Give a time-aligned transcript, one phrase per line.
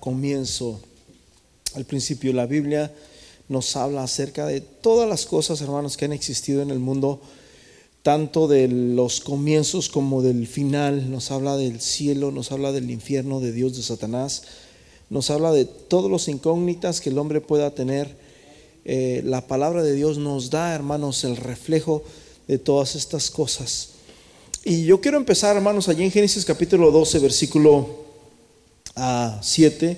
[0.00, 0.80] comienzo.
[1.74, 2.90] Al principio la Biblia
[3.50, 7.20] nos habla acerca de todas las cosas, hermanos, que han existido en el mundo,
[8.02, 11.10] tanto de los comienzos como del final.
[11.10, 14.44] Nos habla del cielo, nos habla del infierno, de Dios, de Satanás.
[15.10, 18.16] Nos habla de todos los incógnitas que el hombre pueda tener.
[18.86, 22.02] Eh, la palabra de Dios nos da, hermanos, el reflejo
[22.48, 23.90] de todas estas cosas.
[24.64, 28.09] Y yo quiero empezar, hermanos, allí en Génesis capítulo 12, versículo
[28.96, 29.96] a 7,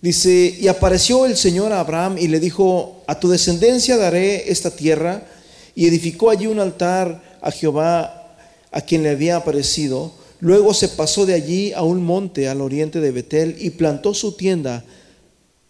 [0.00, 4.70] dice, y apareció el Señor a Abraham y le dijo, a tu descendencia daré esta
[4.70, 5.26] tierra,
[5.74, 8.36] y edificó allí un altar a Jehová,
[8.70, 10.12] a quien le había aparecido.
[10.40, 14.32] Luego se pasó de allí a un monte al oriente de Betel y plantó su
[14.32, 14.84] tienda,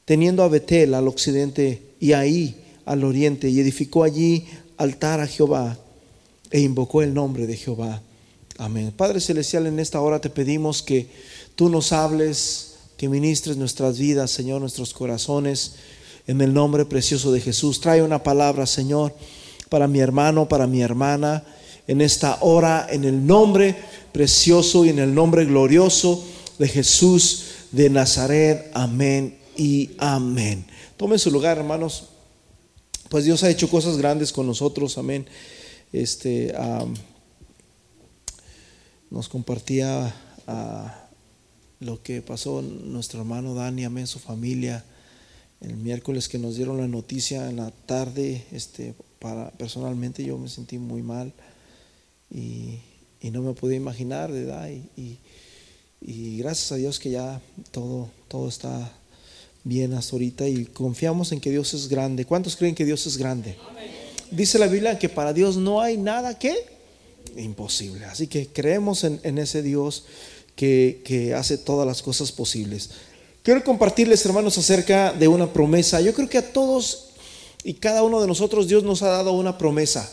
[0.05, 4.47] teniendo a Betel al occidente y ahí al oriente, y edificó allí
[4.79, 5.77] altar a Jehová
[6.51, 8.01] e invocó el nombre de Jehová.
[8.57, 8.93] Amén.
[8.97, 11.07] Padre Celestial, en esta hora te pedimos que
[11.59, 15.73] tú nos hables, que ministres nuestras vidas, Señor, nuestros corazones,
[16.29, 17.81] en el nombre precioso de Jesús.
[17.81, 19.13] Trae una palabra, Señor,
[19.69, 21.43] para mi hermano, para mi hermana,
[21.89, 23.75] en esta hora, en el nombre
[24.13, 26.25] precioso y en el nombre glorioso
[26.61, 28.71] de Jesús de Nazaret.
[28.73, 30.65] Amén y amén.
[30.97, 32.05] Tomen su lugar, hermanos.
[33.09, 35.27] Pues Dios ha hecho cosas grandes con nosotros, amén.
[35.93, 36.55] Este,
[39.11, 40.15] nos compartía
[41.81, 44.85] lo que pasó nuestro hermano Dani, amén, su familia,
[45.61, 50.49] el miércoles que nos dieron la noticia en la tarde, este, para, personalmente yo me
[50.49, 51.33] sentí muy mal
[52.31, 52.81] y,
[53.31, 54.71] no me podía imaginar, ¿verdad?
[54.97, 55.19] Y,
[56.01, 58.91] y, gracias a Dios que ya todo, todo está
[59.65, 62.25] bien hasta ahorita y confiamos en que Dios es grande.
[62.25, 63.57] ¿Cuántos creen que Dios es grande?
[64.31, 66.55] Dice la Biblia que para Dios no hay nada que
[67.37, 68.07] imposible.
[68.07, 70.07] Así que creemos en, en ese Dios
[70.59, 72.91] que, hace todas las cosas posibles.
[73.45, 76.01] Quiero compartirles, hermanos, acerca de una promesa.
[76.01, 77.05] Yo creo que a todos
[77.63, 80.11] y cada uno de nosotros Dios nos ha dado una promesa.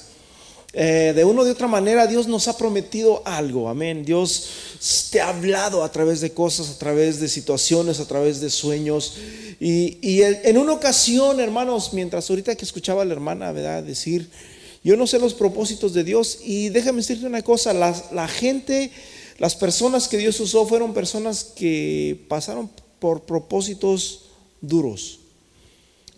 [0.77, 4.05] Eh, de una de otra manera Dios nos ha prometido algo, amén.
[4.05, 4.49] Dios
[5.09, 9.15] te ha hablado a través de cosas, a través de situaciones, a través de sueños.
[9.59, 13.83] Y, en una ocasión, hermanos, mientras ahorita que escuchaba a la hermana, ¿verdad?
[13.83, 14.29] Decir,
[14.83, 18.91] yo no sé los propósitos de Dios y déjame decirte una cosa, la gente
[19.37, 22.69] las personas que Dios usó fueron personas que pasaron
[22.99, 24.21] por propósitos
[24.61, 25.19] duros.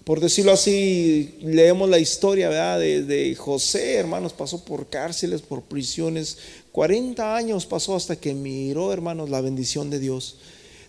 [0.03, 2.79] Por decirlo así, leemos la historia ¿verdad?
[2.79, 6.38] De, José, hermanos, pasó por cárceles, por prisiones.
[6.72, 10.38] 40 años pasó hasta que miró, hermanos, la bendición de Dios.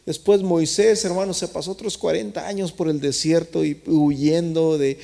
[0.07, 4.99] Después Moisés, hermanos, se pasó otros 40 años por el desierto y huyendo de,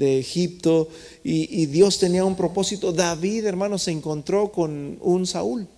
[0.00, 0.88] Egipto.
[1.22, 2.92] Y, y Dios tenía un propósito.
[2.92, 5.68] David, hermanos, se encontró con un Saúl.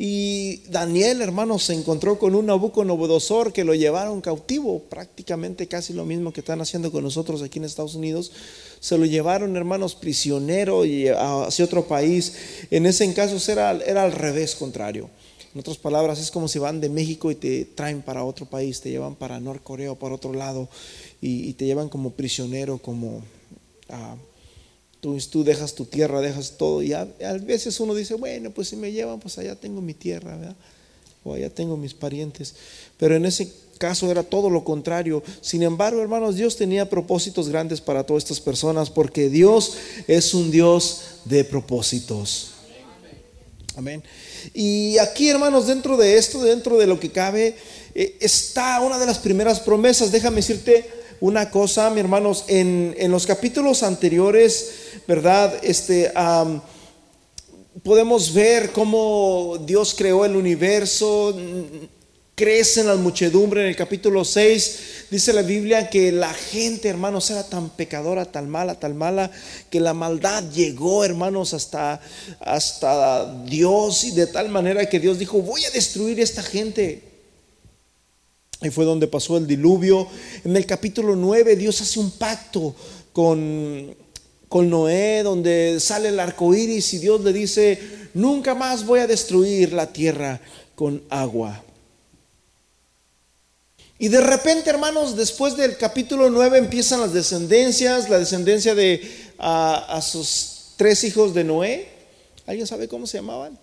[0.00, 6.04] Y Daniel, hermanos, se encontró con un Nabucodonosor que lo llevaron cautivo, prácticamente casi lo
[6.04, 8.30] mismo que están haciendo con nosotros aquí en Estados Unidos.
[8.78, 12.34] Se lo llevaron, hermanos, prisionero y hacia otro país.
[12.70, 15.10] En ese caso era, era al revés, contrario.
[15.52, 18.80] En otras palabras, es como si van de México y te traen para otro país,
[18.80, 20.68] te llevan para Norcorea o para otro lado
[21.20, 23.24] y, te llevan como prisionero, como...
[23.88, 24.14] a
[25.00, 26.82] Tú, dejas tu tierra, dejas todo.
[26.82, 27.04] Y a,
[27.40, 30.56] veces uno dice, bueno, pues si me llevan, pues allá tengo mi tierra, ¿verdad?
[31.24, 32.54] O allá tengo mis parientes.
[32.96, 35.22] Pero en ese caso era todo lo contrario.
[35.40, 39.74] Sin embargo, hermanos, Dios tenía propósitos grandes para todas estas personas porque Dios
[40.08, 42.52] es un Dios de propósitos.
[43.76, 44.02] Amén.
[44.54, 47.56] Y aquí, hermanos, dentro de esto, dentro de lo que cabe,
[47.94, 50.10] eh, está una de las primeras promesas.
[50.10, 55.54] Déjame decirte una cosa, mi hermanos, en, en los capítulos anteriores ¿verdad?
[55.62, 56.12] Este,
[57.82, 61.34] podemos ver cómo Dios creó el universo,
[62.34, 63.62] crece en la muchedumbre.
[63.62, 68.50] En el capítulo 6 dice la Biblia que la gente, hermanos, era tan pecadora, tan
[68.50, 69.30] mala, tan mala,
[69.70, 71.98] que la maldad llegó, hermanos, hasta,
[72.40, 77.07] hasta Dios y de tal manera que Dios dijo, voy a destruir esta gente.
[78.60, 80.08] Y fue donde pasó el diluvio.
[80.44, 82.74] En el capítulo 9 Dios hace un pacto
[83.12, 83.96] con
[84.48, 89.06] con Noé, donde sale el arco iris y Dios le dice: Nunca más voy a
[89.06, 90.40] destruir la tierra
[90.74, 91.62] con agua.
[93.98, 99.02] Y de repente, hermanos, después del capítulo 9 empiezan las descendencias, la descendencia de
[99.38, 101.88] a, sus tres hijos de Noé.
[102.46, 103.58] ¿Alguien sabe cómo se llamaban?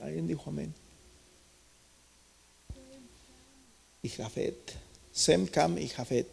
[0.00, 0.72] Alguien dijo amén.
[4.04, 4.72] Y Jafet,
[5.12, 6.26] Sem, Cam y Jafet.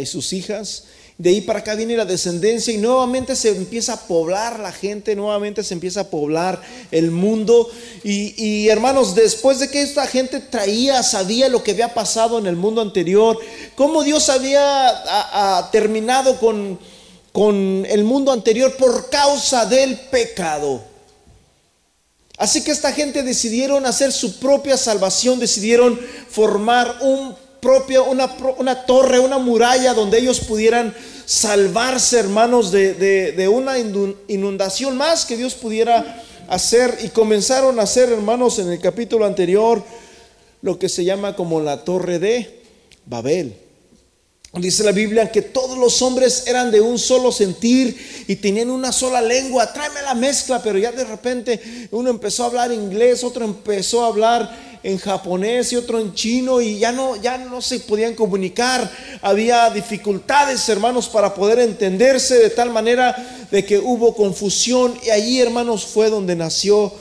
[0.00, 0.86] y sus hijas.
[1.18, 5.14] De ahí para acá viene la descendencia y nuevamente se empieza a poblar la gente,
[5.14, 6.60] nuevamente se empieza a poblar
[6.90, 7.70] el mundo.
[8.02, 12.56] Y, hermanos, después de que esta gente traía, sabía lo que había pasado en el
[12.56, 13.38] mundo anterior,
[13.76, 16.76] cómo Dios había terminado con,
[17.30, 20.89] con el mundo anterior por causa del pecado.
[22.40, 26.00] Así que esta gente decidieron hacer su propia salvación, decidieron
[26.30, 30.94] formar un propio, una, torre, una muralla donde ellos pudieran
[31.26, 36.96] salvarse, hermanos, de, de, una inundación más que Dios pudiera hacer.
[37.02, 39.84] Y comenzaron a hacer, hermanos, en el capítulo anterior,
[40.62, 42.62] lo que se llama como la torre de
[43.04, 43.54] Babel.
[44.52, 48.90] Dice la Biblia que todos los hombres eran de un solo sentir y tenían una
[48.90, 49.72] sola lengua.
[49.72, 54.08] Tráeme la mezcla, pero ya de repente uno empezó a hablar inglés, otro empezó a
[54.08, 58.90] hablar en japonés y otro en chino y ya no ya no se podían comunicar.
[59.22, 65.40] Había dificultades, hermanos, para poder entenderse de tal manera de que hubo confusión y allí,
[65.40, 66.92] hermanos, fue donde nació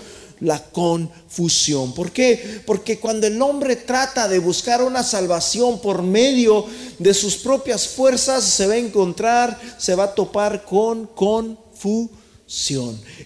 [0.42, 1.94] la confusión.
[1.94, 2.62] ¿Por qué?
[2.66, 6.66] Porque cuando el hombre trata de buscar una salvación por medio
[6.98, 12.10] de sus propias fuerzas, se va a encontrar, se va a topar con confusión.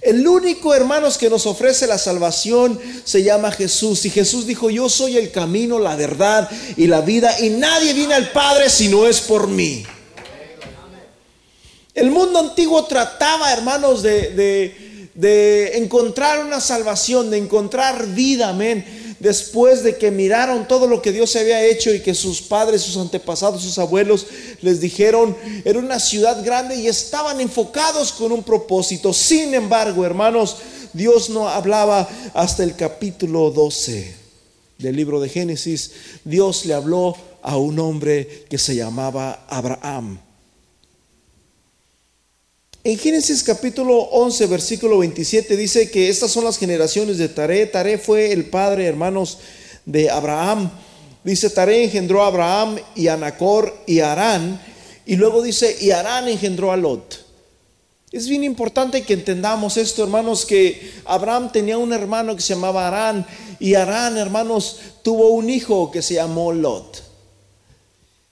[0.02, 4.04] El único, hermanos, que nos ofrece la salvación se llama Jesús.
[4.06, 8.16] Y Jesús dijo, yo soy el camino, la verdad y la vida, y nadie viene
[8.16, 9.86] al Padre si no es por mí.
[11.94, 19.16] El mundo antiguo trataba, hermanos, de de encontrar una salvación, de encontrar vida, amén.
[19.20, 22.98] Después de que miraron todo lo que Dios había hecho y que sus padres, sus
[22.98, 24.26] antepasados, sus abuelos
[24.62, 29.14] les dijeron, era una ciudad grande y estaban enfocados con un propósito.
[29.14, 30.58] Sin embargo, hermanos,
[30.92, 34.14] Dios no hablaba hasta el capítulo 12
[34.78, 35.92] del libro de Génesis.
[36.24, 40.20] Dios le habló a un hombre que se llamaba Abraham.
[42.86, 47.66] En Génesis capítulo 11, versículo 27 dice que estas son las generaciones de Taré.
[47.66, 49.38] Taré fue el padre, hermanos,
[49.86, 50.70] de Abraham.
[51.24, 54.60] Dice, Taré engendró a Abraham y a Nacor y a Arán.
[55.06, 57.26] Y luego dice, y Arán engendró a Lot.
[58.12, 62.90] Es bien importante que entendamos esto, hermanos, que Abraham tenía un hermano que se llamaba
[62.90, 63.26] Arán.
[63.62, 67.13] Y Arán, hermanos, tuvo un hijo que se llamó Lot.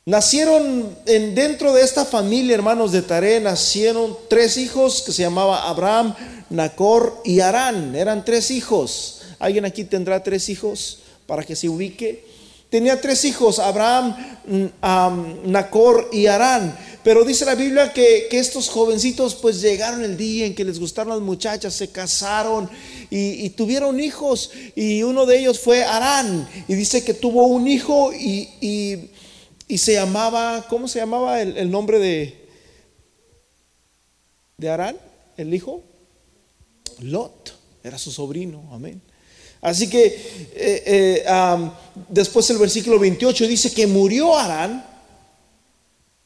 [0.04, 5.70] Nacieron en, dentro de esta familia, hermanos de Taré, nacieron tres hijos que se llamaba
[5.70, 6.16] Abraham,
[6.50, 7.96] Nacor y Arán.
[7.96, 9.22] Eran tres hijos.
[9.38, 12.26] ¿Alguien aquí tendrá tres hijos para que se ubique?
[12.72, 14.16] Tenía tres hijos, Abraham,
[14.48, 16.76] mm, Nacor y Arán.
[17.04, 21.14] Pero dice la Biblia que, estos jovencitos pues llegaron el día en que les gustaron
[21.14, 22.68] las muchachas, se casaron
[23.12, 24.50] y, tuvieron hijos.
[24.76, 26.50] Y uno de ellos fue Arán.
[26.68, 29.11] Y dice que tuvo un hijo y
[29.78, 32.48] se llamaba, ¿cómo se llamaba el, nombre de,
[34.58, 34.98] de Arán,
[35.38, 35.84] el hijo?
[37.00, 37.54] Lot,
[37.84, 39.02] era su sobrino, amén.
[39.62, 40.06] Así que
[40.56, 41.26] eh, eh,
[42.10, 44.86] después el versículo 28 dice que murió Arán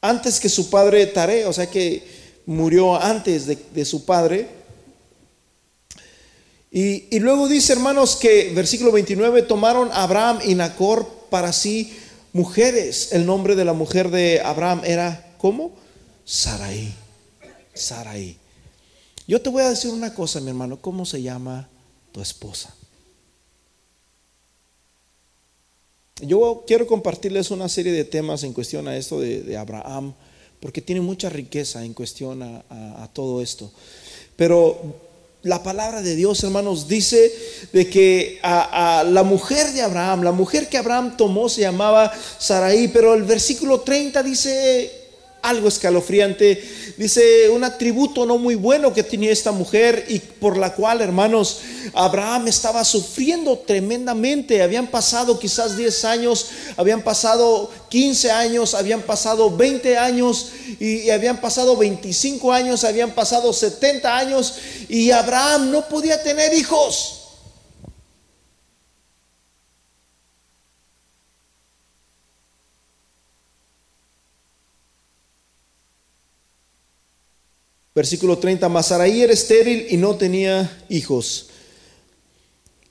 [0.00, 2.02] antes que su padre Tare, o sea que
[2.46, 4.48] murió antes de, su padre.
[6.70, 11.92] Y, y, luego dice, hermanos, que versículo 29, tomaron Abraham y Nacor para sí
[12.36, 13.12] mujeres.
[13.12, 15.72] El nombre de la mujer de Abraham era, ¿cómo?
[16.24, 16.92] Sarai.
[17.74, 18.36] Sarai.
[19.26, 21.68] Yo te voy a decir una cosa, mi hermano, ¿cómo se llama
[22.12, 22.74] tu esposa?
[26.20, 30.14] Yo quiero compartirles una serie de temas en cuestión a esto de, Abraham,
[30.60, 32.64] porque tiene mucha riqueza en cuestión a,
[33.02, 33.70] a todo esto.
[34.36, 35.05] Pero
[35.46, 37.32] la palabra de Dios, hermanos, dice
[37.72, 42.88] de que a, la mujer de Abraham, la mujer que Abraham tomó se llamaba Sarai,
[42.88, 45.05] pero el versículo 30 dice
[45.48, 46.62] algo escalofriante.
[46.96, 51.60] Dice un atributo no muy bueno que tenía esta mujer y por la cual, hermanos,
[51.94, 54.62] Abraham estaba sufriendo tremendamente.
[54.62, 60.48] Habían pasado quizás 10 años, habían pasado 15 años, habían pasado 20 años
[60.80, 64.54] y, habían pasado 25 años, habían pasado 70 años
[64.88, 67.15] y Abraham no podía tener hijos.
[77.96, 81.46] Versículo 30, Masaraí era estéril y no tenía hijos.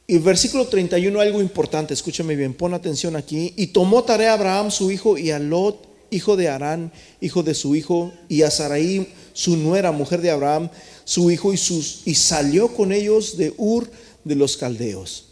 [0.07, 3.53] Y versículo 31, algo importante, escúchame bien, pon atención aquí.
[3.55, 7.53] Y tomó tarea a Abraham su hijo y a Lot, hijo de Arán, hijo de
[7.53, 10.71] su hijo, y a Saraí, su nuera, mujer de Abraham,
[11.03, 13.87] su hijo, y, sus, y salió con ellos de Ur
[14.23, 15.25] de los caldeos.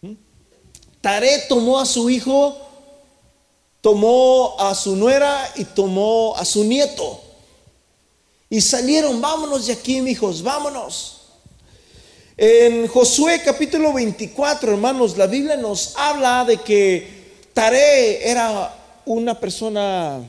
[0.00, 0.12] ¿Mm?
[1.02, 2.62] Taré tomó a su hijo
[3.82, 7.25] tomó a su nuera y tomó a su nieto.
[8.48, 11.22] Y salieron, vámonos de aquí, hijos, vámonos.
[12.36, 20.20] En Josué capítulo 24, hermanos, la Biblia nos habla de que Taré era una persona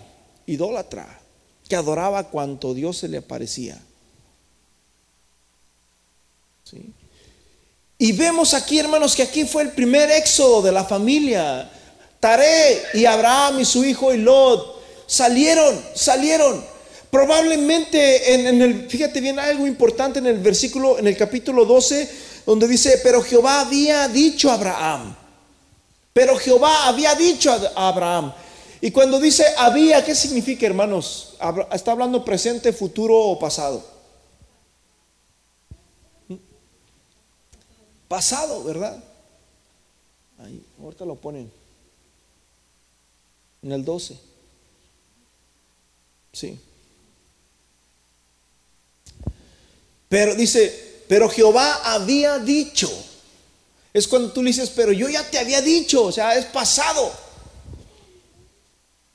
[0.45, 1.19] idólatra
[1.67, 3.77] que adoraba cuanto Dios se le aparecía.
[7.97, 11.69] Y vemos aquí, hermanos, que aquí fue el primer éxodo de la familia.
[12.19, 14.25] Taré y Abraham y su hijo y
[15.05, 16.76] salieron, salieron.
[17.09, 22.09] Probablemente en, el, fíjate bien, algo importante en el versículo, en el capítulo 12,
[22.45, 25.15] donde dice, pero Jehová había dicho a Abraham,
[26.11, 28.33] pero Jehová había dicho a Abraham.
[28.81, 31.35] Y cuando dice había, ¿qué significa, hermanos?
[31.71, 33.83] ¿Está hablando presente, futuro o pasado?
[38.07, 39.03] Pasado, ¿verdad?
[40.39, 41.51] Ahí, ahorita lo ponen.
[43.63, 44.17] En el 12.
[46.31, 46.59] Sí.
[50.09, 52.91] Pero dice, pero Jehová había dicho.
[53.93, 57.11] Es cuando tú le dices, pero yo ya te había dicho, o sea, es pasado.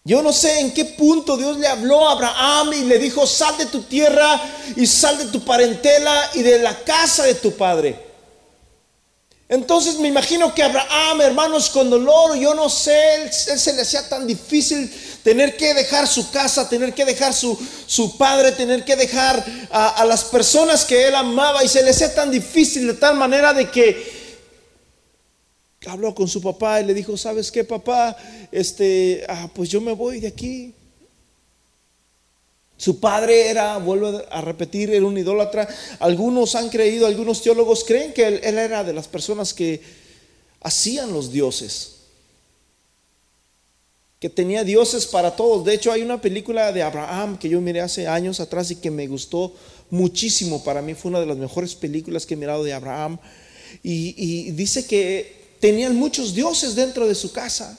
[0.04, 3.56] Yo no sé en qué punto Dios le habló a Abraham y le dijo, sal
[3.56, 4.40] de tu tierra
[4.75, 8.12] y sal de tu parentela y de la casa de tu padre.
[9.52, 14.09] Entonces me imagino que Abraham, hermanos, con dolor, yo no sé, él, se le hacía
[14.09, 14.90] tan difícil
[15.23, 19.88] tener que dejar su casa, tener que dejar su, su padre, tener que dejar a,
[19.88, 23.52] a, las personas que él amaba y se le hacía tan difícil de tal manera
[23.52, 24.11] de que
[25.85, 28.16] habló con su papá y le dijo, ¿sabes qué, papá?
[28.50, 30.75] Este, ah, pues yo me voy de aquí.
[32.83, 35.69] Su padre era, vuelvo a repetir, era un idólatra.
[36.01, 39.81] Algunos han creído, algunos teólogos creen que él, era de las personas que
[40.61, 41.93] hacían los dioses.
[44.19, 45.65] Que tenía dioses para todos.
[45.65, 48.91] De hecho, hay una película de Abraham que yo miré hace años atrás y que
[48.91, 49.55] me gustó
[49.89, 50.65] muchísimo.
[50.65, 53.17] Para mí fue una de las mejores películas que he mirado de Abraham.
[53.85, 57.79] Y, y dice que tenían muchos dioses dentro de su casa.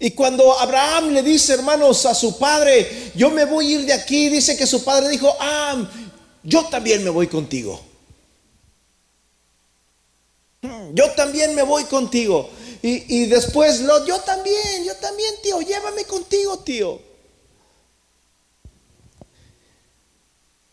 [0.00, 3.92] Y cuando Abraham le dice, hermanos, a su padre, yo me voy a ir de
[3.92, 5.90] aquí, dice que su padre dijo, ah,
[6.42, 7.80] yo también me voy contigo.
[10.92, 12.48] Yo también me voy contigo.
[12.80, 17.00] Y, después, lo, yo también, yo también, tío, llévame contigo, tío.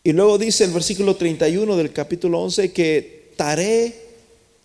[0.04, 4.06] Y luego dice el versículo 31 del capítulo 11 que Taré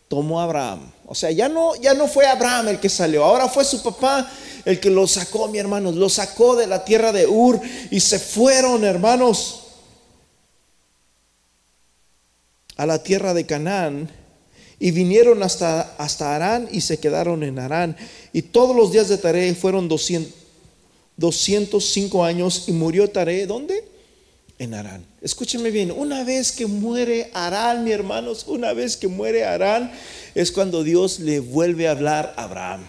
[0.07, 0.91] tomó a Abraham.
[1.11, 4.31] O sea, ya no, ya no fue Abraham el que salió, ahora fue su papá
[4.63, 8.17] el que lo sacó, mi hermanos, lo sacó de la tierra de Ur y se
[8.17, 9.63] fueron, hermanos,
[12.77, 14.09] a la tierra de Canaán
[14.79, 17.97] y vinieron hasta, hasta Arán y se quedaron en Arán.
[18.31, 20.33] Y todos los días de Taré fueron 200,
[21.17, 23.83] 205 años y murió Taré, ¿dónde?
[24.61, 25.03] En Arán.
[25.23, 29.91] Escúchenme bien, una vez que muere Arán, mi hermanos, una vez que muere Arán,
[30.35, 32.87] es cuando Dios le vuelve a hablar a Abraham.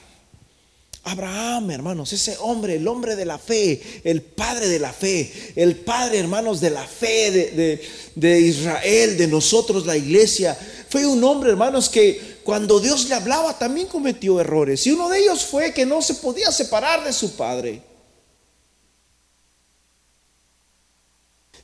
[1.05, 5.77] Abraham, hermanos, ese hombre, el hombre de la fe, el padre de la fe, el
[5.77, 7.81] padre, hermanos, de la fe
[8.17, 10.55] de, Israel, de nosotros, la iglesia,
[10.91, 14.87] fue un hombre, hermanos, que cuando Dios le hablaba también cometió errores.
[14.87, 17.81] Y uno de ellos fue que no se podía separar de su padre.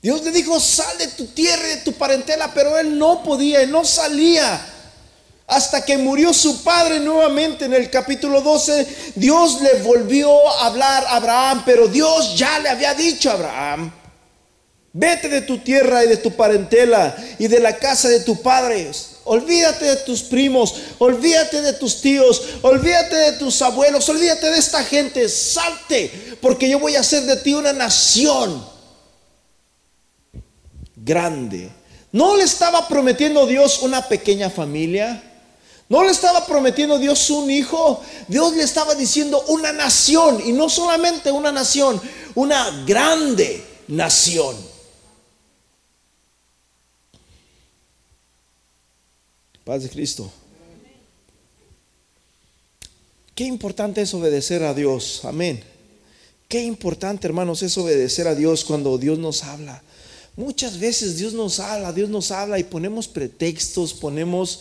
[0.00, 3.62] Dios le dijo, sal de tu tierra y de tu parentela, pero él no podía,
[3.62, 4.74] él no salía.
[5.46, 8.86] Hasta que murió su padre nuevamente en el capítulo 12,
[9.16, 13.92] Dios le volvió a hablar a Abraham, pero Dios ya le había dicho a Abraham,
[14.92, 18.90] vete de tu tierra y de tu parentela y de la casa de tu padre.
[19.24, 24.84] Olvídate de tus primos, olvídate de tus tíos, olvídate de tus abuelos, olvídate de esta
[24.84, 28.77] gente, salte, porque yo voy a hacer de ti una nación
[31.08, 31.70] grande.
[32.12, 35.22] ¿No le estaba prometiendo Dios una pequeña familia?
[35.88, 40.68] No le estaba prometiendo Dios un hijo, Dios le estaba diciendo una nación, y no
[40.68, 41.98] solamente una nación,
[42.34, 44.54] una grande nación.
[49.64, 50.30] Paz de Cristo.
[53.34, 55.62] Qué importante es obedecer a Dios, amén.
[56.48, 59.82] Qué importante, hermanos, es obedecer a Dios cuando Dios nos habla.
[60.38, 64.61] Muchas veces Dios nos habla, Dios nos habla y ponemos pretextos, ponemos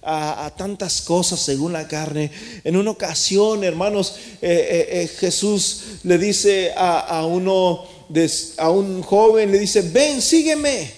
[0.00, 2.30] a, tantas cosas según la carne.
[2.64, 7.86] En una ocasión, hermanos, eh, eh, eh, Jesús le dice a, uno,
[8.56, 10.94] a un joven, le dice, ven, sígueme.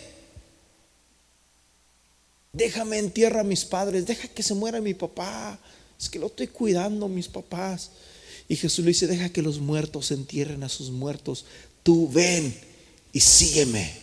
[2.53, 5.59] Déjame en tierra a mis padres, deja que se muera mi papá.
[6.01, 7.91] Es que lo estoy cuidando, mis papás.
[8.47, 11.47] Y Jesús le dice, deja que los muertos entierren a sus muertos.
[11.83, 12.57] Tú ven
[13.13, 14.00] y sígueme.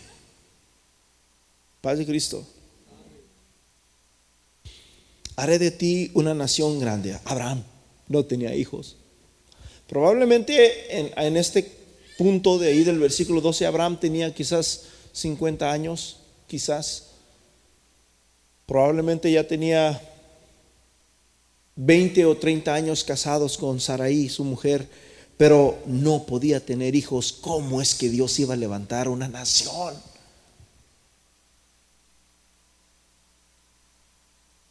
[1.80, 2.44] Paz de Cristo.
[5.36, 7.18] Haré de ti una nación grande.
[7.24, 7.62] Abraham
[8.08, 8.96] no tenía hijos.
[9.86, 11.70] Probablemente en, este
[12.18, 14.82] punto de ahí del versículo 12, Abraham tenía quizás
[15.12, 17.04] 50 años, quizás.
[18.66, 20.00] Probablemente ya tenía
[21.76, 24.88] 20 o 30 años casados con Saraí, su mujer,
[25.36, 27.32] pero no podía tener hijos.
[27.32, 29.94] ¿Cómo es que Dios iba a levantar una nación?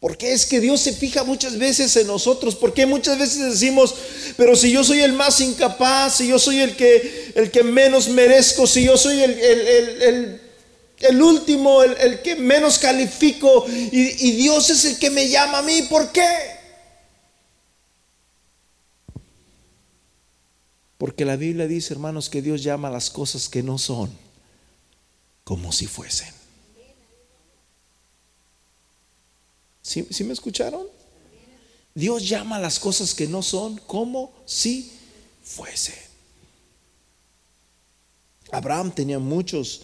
[0.00, 2.54] Porque es que Dios se fija muchas veces en nosotros.
[2.54, 3.94] Porque muchas veces decimos,
[4.36, 8.08] pero si yo soy el más incapaz, si yo soy el que, el que menos
[8.08, 10.40] merezco, si yo soy el,
[11.00, 15.62] el, último, el, que menos califico, y, y Dios es el que me llama a
[15.62, 16.58] mí, ¿por qué?
[20.96, 24.10] Porque la Biblia dice, hermanos, que Dios llama a las cosas que no son
[25.42, 26.37] como si fuesen.
[29.88, 30.86] ¿Sí, me escucharon?
[31.94, 34.92] Dios llama las cosas que no son como si
[35.42, 35.94] fuesen.
[38.52, 39.80] Abraham tenía muchos,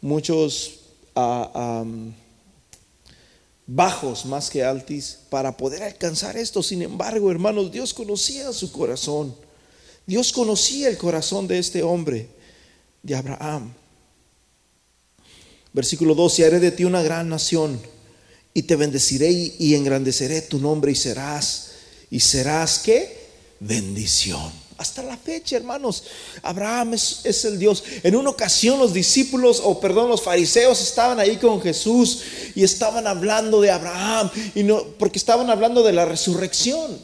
[0.00, 0.80] muchos
[1.14, 1.84] ah,
[3.68, 6.60] bajos más que altis para poder alcanzar esto.
[6.60, 9.32] Sin embargo, hermanos, Dios conocía su corazón.
[10.06, 12.28] Dios conocía el corazón de este hombre,
[13.04, 13.72] de Abraham.
[15.72, 17.80] Versículo 12, haré de ti una gran nación
[18.56, 21.72] y te bendeciré y engrandeceré tu nombre y serás,
[22.10, 23.28] y serás qué?
[23.60, 24.50] Bendición.
[24.78, 26.04] Hasta la fecha, hermanos,
[26.40, 27.84] Abraham es, el Dios.
[28.02, 32.22] En una ocasión los discípulos, o perdón, los fariseos estaban ahí con Jesús
[32.54, 36.98] y estaban hablando de Abraham, y no, porque estaban hablando de la resurrección.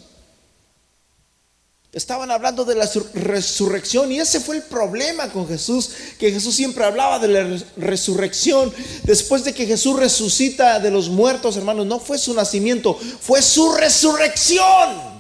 [1.93, 6.87] Estaban hablando de la resurrección y ese fue el problema con Jesús, que Jesús siempre
[6.87, 8.73] hablaba de la resurrección.
[9.03, 13.73] Después de que Jesús resucita de los muertos, hermanos, no fue su nacimiento, fue su
[13.73, 15.13] resurrección.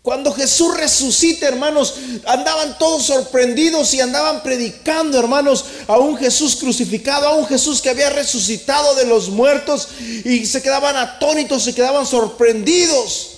[0.00, 7.28] Cuando Jesús resucita, hermanos, andaban todos sorprendidos y andaban predicando, hermanos, a un Jesús crucificado,
[7.28, 9.88] a un Jesús que había resucitado de los muertos
[10.24, 13.33] y se quedaban atónitos, se quedaban sorprendidos.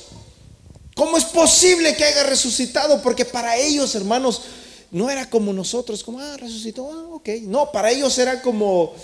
[0.96, 3.02] ¿Cómo es posible que haya resucitado?
[3.02, 4.40] Porque para ellos, hermanos,
[4.90, 7.28] no era como nosotros, como, ah, resucitó, ah, ok.
[7.42, 8.94] No, para ellos era como,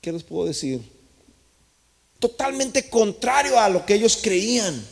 [0.00, 0.80] ¿qué les puedo decir?
[2.20, 4.86] Totalmente contrario a lo que ellos creían.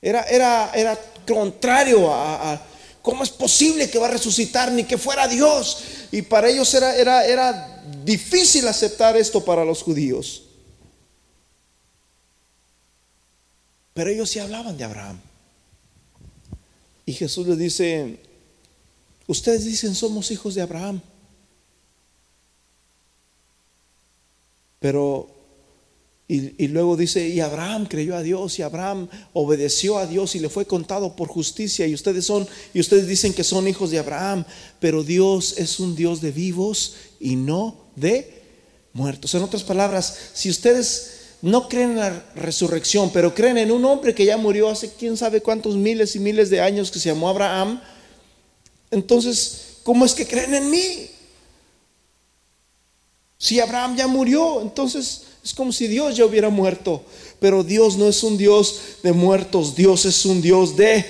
[0.00, 2.62] Era, era, era contrario a, a,
[3.02, 5.78] cómo es posible que va a resucitar ni que fuera Dios.
[6.12, 10.44] Y para ellos era, era, era difícil aceptar esto para los judíos.
[13.98, 15.18] Pero ellos sí hablaban de Abraham.
[17.04, 18.20] Y Jesús les dice,
[19.26, 21.00] ustedes dicen somos hijos de Abraham.
[24.78, 25.28] Pero,
[26.28, 30.48] y, luego dice, y Abraham creyó a Dios, y Abraham obedeció a Dios y le
[30.48, 31.84] fue contado por justicia.
[31.88, 34.44] Y ustedes son, y ustedes dicen que son hijos de Abraham,
[34.78, 38.42] pero Dios es un Dios de vivos y no de
[38.92, 39.34] muertos.
[39.34, 44.14] En otras palabras, si ustedes no creen en la resurrección, pero creen en un hombre
[44.14, 47.28] que ya murió hace quién sabe cuántos miles y miles de años que se llamó
[47.28, 47.80] Abraham,
[48.90, 51.10] entonces, ¿cómo es que creen en mí?
[53.38, 57.04] Si Abraham ya murió, entonces es como si Dios ya hubiera muerto.
[57.38, 61.04] Pero Dios no es un Dios de muertos, Dios es un Dios de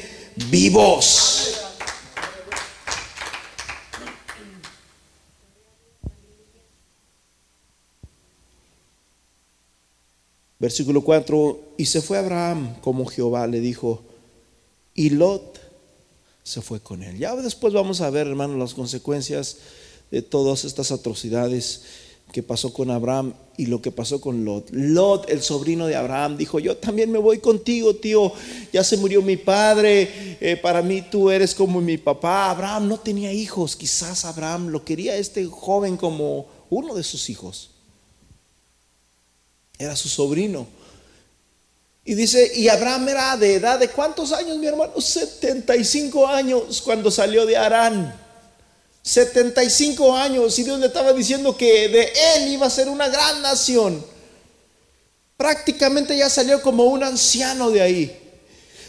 [0.50, 1.67] vivos.
[10.58, 14.02] Versículo 4, y se fue Abraham como Jehová le dijo,
[14.94, 15.60] y Lot
[16.42, 17.16] se fue con él.
[17.18, 19.58] Ya después vamos a ver, hermanos, las consecuencias
[20.10, 21.82] de todas estas atrocidades
[22.32, 24.68] que pasó con Abraham y lo que pasó con Lot.
[24.72, 28.32] Lot, el sobrino de Abraham, dijo, yo también me voy contigo, tío,
[28.72, 32.50] ya se murió mi padre, eh, para mí tú eres como mi papá.
[32.50, 37.70] Abraham no tenía hijos, quizás Abraham lo quería este joven como uno de sus hijos.
[39.78, 40.66] Era su sobrino.
[42.04, 44.98] Y dice, y Abraham era de edad de cuántos años, mi hermano?
[44.98, 48.18] 75 años cuando salió de Arán.
[49.02, 53.40] 75 años y Dios le estaba diciendo que de él iba a ser una gran
[53.42, 54.04] nación.
[55.36, 58.18] Prácticamente ya salió como un anciano de ahí.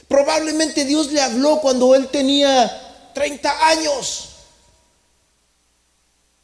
[0.08, 4.29] Probablemente Dios le habló cuando él tenía 30 años.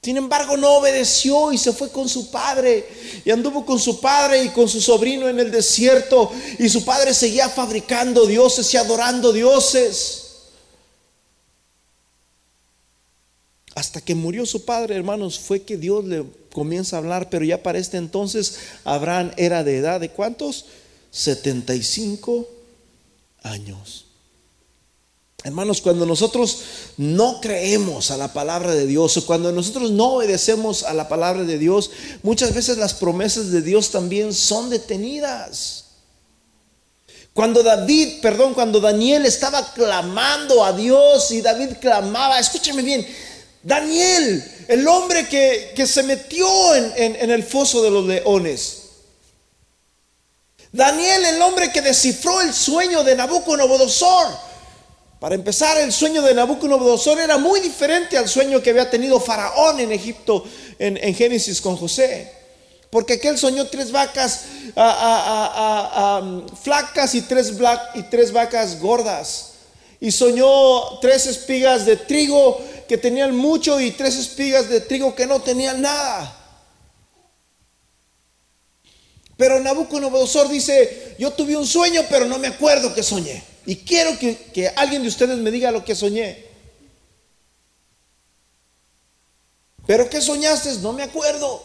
[0.05, 2.87] Sin embargo, no obedeció y se fue con su padre.
[3.25, 6.31] Y anduvo con su padre y con su sobrino en el desierto.
[6.59, 10.25] Y su padre seguía fabricando dioses y adorando dioses.
[13.73, 17.31] Hasta que murió su padre, hermanos, fue que Dios le comienza a hablar.
[17.31, 20.65] Pero ya para este entonces, Abraham era de edad de cuántos?
[21.09, 22.47] 75
[23.41, 24.04] años.
[25.45, 26.57] Hermanos, cuando nosotros
[26.97, 31.43] no creemos a la palabra de Dios o cuando nosotros no obedecemos a la palabra
[31.43, 31.91] de Dios,
[32.23, 35.83] muchas veces las promesas de Dios también son detenidas.
[37.31, 43.05] Cuando David, perdón, cuando Daniel estaba clamando a Dios y David clamaba, escúchame bien,
[43.61, 48.81] Daniel, el hombre que, se metió en, en el foso de los leones,
[50.71, 54.44] Daniel, el hombre que descifró el sueño de Nabucodonosor,
[55.25, 59.79] para empezar, el sueño de Nabucodonosor era muy diferente al sueño que había tenido Faraón
[59.79, 60.45] en Egipto
[60.77, 62.31] en, Génesis con José.
[62.91, 64.41] Porque aquel soñó tres vacas
[66.61, 67.53] flacas y tres,
[67.95, 69.53] y tres vacas gordas.
[69.99, 75.25] Y soñó tres espigas de trigo que tenían mucho y tres espigas de trigo que
[75.25, 76.37] no tenían nada.
[79.37, 83.54] Pero Nabucodonosor dice, yo tuve un sueño, pero no me acuerdo que soñé.
[83.65, 86.45] Y quiero que, alguien de ustedes me diga lo que soñé.
[89.87, 90.73] ¿Pero qué soñaste?
[90.79, 91.63] No me acuerdo.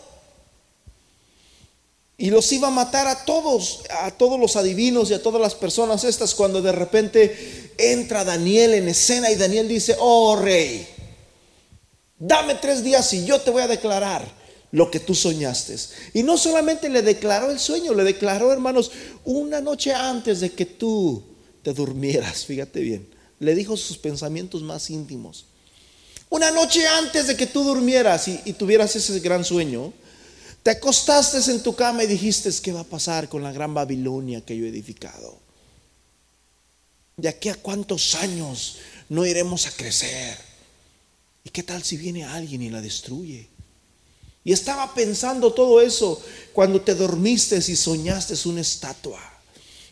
[2.16, 5.54] Y los iba a matar a todos, a todos los adivinos y a todas las
[5.54, 10.86] personas estas cuando de repente entra Daniel en escena y Daniel dice, oh rey,
[12.18, 14.22] dame tres días y yo te voy a declarar
[14.70, 15.76] lo que tú soñaste.
[16.12, 18.90] Y no solamente le declaró el sueño, le declaró, hermanos,
[19.24, 21.30] una noche antes de que tú
[21.62, 23.09] te durmieras, fíjate bien.
[23.38, 25.46] Le dijo sus pensamientos más íntimos.
[26.29, 29.92] Una noche antes de que tú durmieras y, tuvieras ese gran sueño,
[30.62, 34.40] te acostaste en tu cama y dijiste, ¿qué va a pasar con la gran Babilonia
[34.40, 35.38] que yo he edificado?
[37.16, 40.38] ¿De aquí a cuántos años no iremos a crecer?
[41.42, 43.49] ¿Y qué tal si viene alguien y la destruye?
[44.44, 49.30] Y estaba pensando todo eso cuando te dormiste y soñaste una estatua.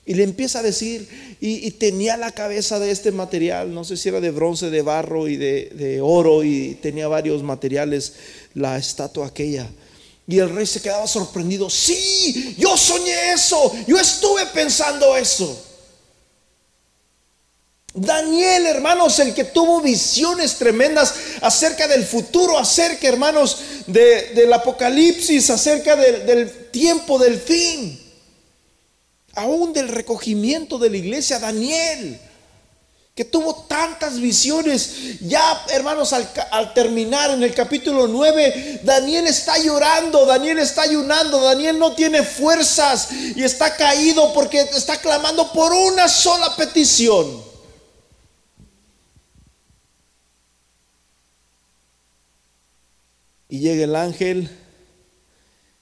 [0.09, 4.09] Y le empieza a decir, y, tenía la cabeza de este material, no sé si
[4.09, 8.15] era de bronce, de barro y de, oro, y tenía varios materiales,
[8.55, 9.69] la estatua aquella.
[10.27, 15.63] Y el rey se quedaba sorprendido, sí, yo soñé eso, yo estuve pensando eso.
[17.93, 25.97] Daniel, hermanos, el que tuvo visiones tremendas acerca del futuro, acerca, hermanos, del apocalipsis, acerca
[25.97, 27.98] del tiempo del fin
[29.39, 32.21] aún del recogimiento de la iglesia, Daniel,
[33.15, 35.21] que tuvo tantas visiones.
[35.21, 41.79] Ya, hermanos, al, terminar en el capítulo 9, Daniel está llorando, Daniel está ayunando, Daniel
[41.79, 47.47] no tiene fuerzas y está caído porque está clamando por una sola petición.
[53.49, 54.51] Y llega el ángel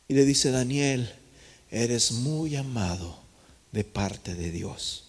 [0.08, 1.12] y le dice, Daniel,
[1.70, 3.25] eres muy amado
[3.76, 5.04] de parte de Dios.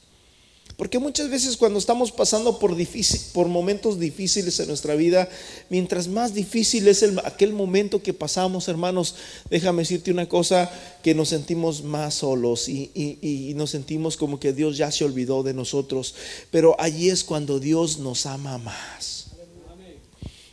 [0.75, 5.30] Porque muchas veces cuando estamos pasando por, difícil, por momentos difíciles en nuestra vida,
[5.69, 9.15] mientras más difícil es el, aquel momento que pasamos, hermanos,
[9.49, 10.69] déjame decirte una cosa,
[11.01, 15.43] que nos sentimos más solos y, y nos sentimos como que Dios ya se olvidó
[15.43, 16.13] de nosotros.
[16.51, 19.27] Pero allí es cuando Dios nos ama más.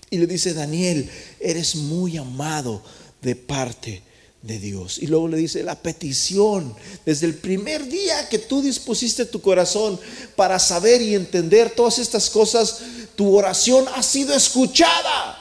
[0.08, 2.80] Y le dice, Daniel, eres muy amado
[3.20, 4.13] de parte
[4.44, 4.98] de Dios.
[4.98, 6.74] Y luego le dice la petición,
[7.06, 9.98] desde el primer día que tú dispusiste tu corazón
[10.36, 12.80] para saber y entender todas estas cosas,
[13.16, 15.40] tu oración ha sido escuchada.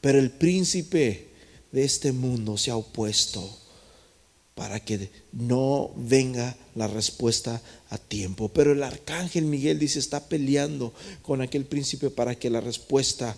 [0.00, 1.28] Pero el príncipe
[1.70, 3.56] de este mundo se ha opuesto
[4.56, 8.48] para que no venga la respuesta a tiempo.
[8.48, 13.36] Pero el arcángel Miguel dice, está peleando con aquel príncipe para que la respuesta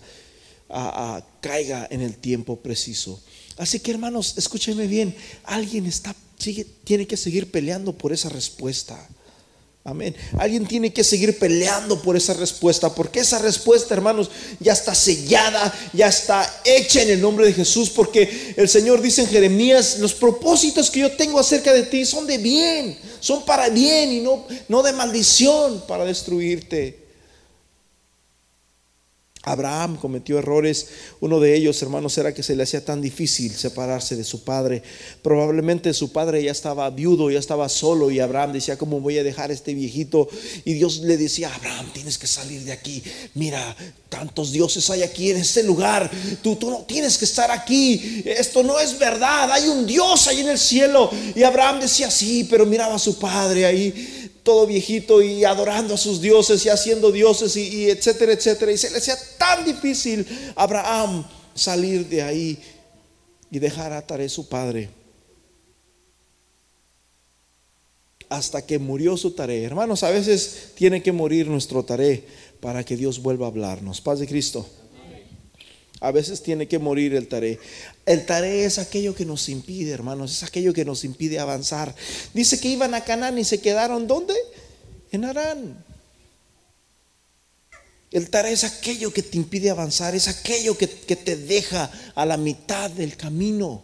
[1.41, 3.21] caiga en el tiempo preciso.
[3.57, 6.15] Así que hermanos, escúchenme bien, alguien está,
[6.83, 9.07] tiene que seguir peleando por esa respuesta.
[9.87, 10.13] Amén.
[10.37, 15.73] Alguien tiene que seguir peleando por esa respuesta, porque esa respuesta, hermanos, ya está sellada,
[15.93, 20.13] ya está hecha en el nombre de Jesús, porque el Señor dice en Jeremías, los
[20.13, 24.45] propósitos que yo tengo acerca de ti son de bien, son para bien y no,
[24.67, 27.06] no de maldición para destruirte.
[29.47, 30.87] Abraham cometió errores.
[31.19, 34.83] Uno de ellos, hermanos, era que se le hacía tan difícil separarse de su padre.
[35.21, 39.23] Probablemente su padre ya estaba viudo, ya estaba solo y Abraham decía, ¿cómo voy a
[39.23, 40.27] dejar a este viejito?
[40.65, 43.01] Y Dios le decía, Abraham, tienes que salir de aquí.
[43.35, 43.75] Mira,
[44.09, 46.09] tantos dioses hay aquí en este lugar.
[46.41, 48.23] Tú, tú no tienes que estar aquí.
[48.25, 49.51] Esto no es verdad.
[49.51, 51.09] Hay un Dios ahí en el cielo.
[51.35, 54.16] Y Abraham decía, sí, pero miraba a su padre ahí
[54.47, 58.71] todo viejito y adorando a sus dioses y haciendo dioses y, etcétera, etcétera.
[58.71, 62.57] Y se le hacía tan difícil a Abraham salir de ahí
[63.51, 64.89] y dejar a Taré su padre.
[68.29, 69.65] Hasta que murió su Taré.
[69.65, 72.23] Hermanos, a veces tiene que morir nuestro Taré
[72.61, 73.99] para que Dios vuelva a hablarnos.
[73.99, 74.65] Paz de Cristo.
[75.99, 77.59] A veces tiene que morir el taré.
[78.07, 81.93] El taré es aquello que nos impide, hermanos, es aquello que nos impide avanzar.
[82.33, 84.33] Dice que iban a Canaán y se quedaron ¿dónde?
[85.11, 85.83] En Arán.
[88.09, 92.37] El taré es aquello que te impide avanzar, es aquello que, te deja a la
[92.37, 93.83] mitad del camino,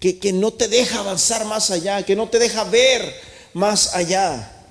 [0.00, 3.14] que, que no te deja avanzar más allá, que no te deja ver
[3.54, 4.61] más allá.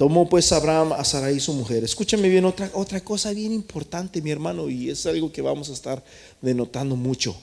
[0.00, 1.84] Tomó pues Abraham a Sarai su mujer.
[1.84, 5.74] Escúchame bien, otra, otra cosa bien importante, mi hermano, y es algo que vamos a
[5.74, 6.02] estar
[6.40, 7.36] denotando mucho.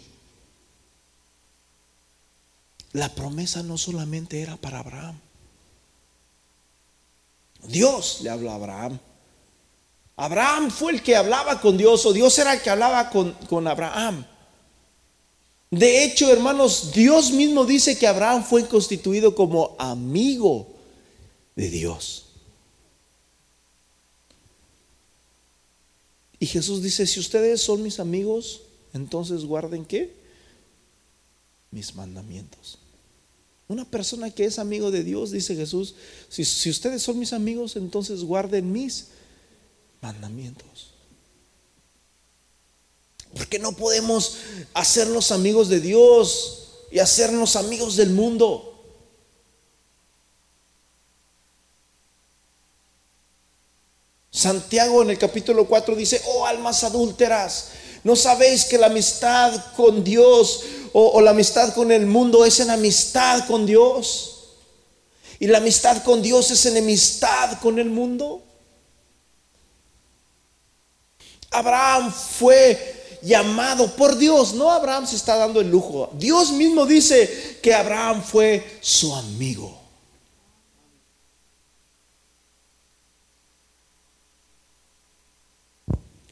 [2.94, 5.20] La promesa no solamente era para Abraham.
[7.68, 9.00] Dios le habló a Abraham.
[10.16, 13.68] Abraham fue el que hablaba con Dios, o Dios era el que hablaba con, con
[13.68, 14.26] Abraham.
[15.70, 20.70] De hecho, hermanos, Dios mismo dice que Abraham fue constituido como amigo
[21.56, 22.27] de Dios.
[26.40, 28.62] Y Jesús dice, si ustedes son mis amigos,
[28.94, 30.16] entonces guarden qué?
[31.72, 32.80] Mis mandamientos.
[33.68, 35.96] Una persona que es amigo de Dios, dice Jesús,
[36.30, 39.08] si, si ustedes son mis amigos, entonces guarden mis
[40.02, 40.92] mandamientos.
[43.34, 44.38] Porque no podemos
[44.74, 48.77] hacernos amigos de Dios y hacernos amigos del mundo.
[54.38, 57.70] Santiago en el capítulo 4 dice, oh almas adúlteras,
[58.04, 63.48] ¿no sabéis que la amistad con Dios o, la amistad con el mundo es enemistad
[63.48, 64.50] con Dios?
[65.40, 68.44] Y la amistad con Dios es enemistad con el mundo.
[71.50, 76.12] Abraham fue llamado por Dios, no Abraham se está dando el lujo.
[76.14, 79.87] Dios mismo dice que Abraham fue su amigo.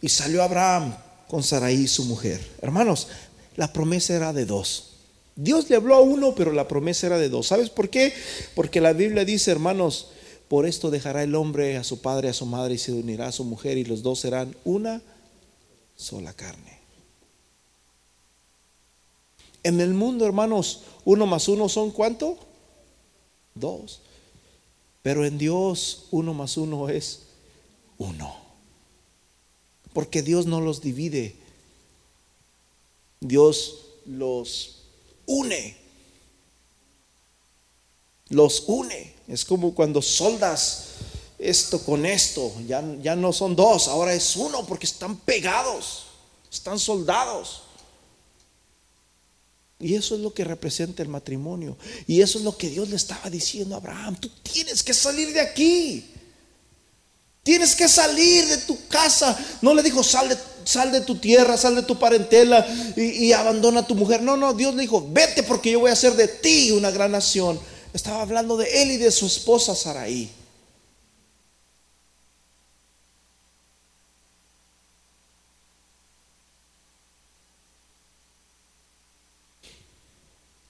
[0.06, 0.96] Y salió Abraham
[1.28, 2.40] con Sarai, su mujer.
[2.62, 3.08] Hermanos,
[3.56, 4.92] la promesa era de dos.
[5.36, 7.48] Dios le habló a uno, pero la promesa era de dos.
[7.48, 8.14] ¿Sabes por qué?
[8.54, 10.10] Porque la Biblia dice, hermanos,
[10.48, 13.32] por esto dejará el hombre a su padre, a su madre y se unirá a
[13.32, 15.02] su mujer y los dos serán una
[15.96, 16.78] sola carne.
[19.64, 22.38] En el mundo, hermanos, uno más uno son cuánto?
[23.56, 24.02] Dos.
[25.02, 27.24] Pero en Dios uno más uno es
[27.98, 28.45] uno.
[29.96, 31.38] Porque Dios no los divide.
[33.22, 34.82] Dios los
[35.26, 35.78] une.
[38.28, 39.14] Los une.
[39.30, 40.88] Es como cuando soldas
[41.40, 42.54] esto con esto.
[42.68, 46.08] Ya, ya no son dos, ahora es uno porque están pegados.
[46.52, 47.62] Están soldados.
[49.80, 51.78] Y eso es lo que representa el matrimonio.
[52.06, 54.18] Y eso es lo que Dios le estaba diciendo a Abraham.
[54.18, 56.15] Tú tienes que salir de aquí.
[57.46, 59.38] Tienes que salir de tu casa.
[59.62, 60.28] No le dijo, sal
[60.92, 62.66] de, tu tierra, sal de tu parentela
[62.98, 64.24] y, y, abandona a tu mujer.
[64.24, 67.12] No, no, Dios le dijo, vete porque yo voy a hacer de ti una gran
[67.12, 67.60] nación.
[67.94, 70.28] Estaba hablando de él y de su esposa Saraí.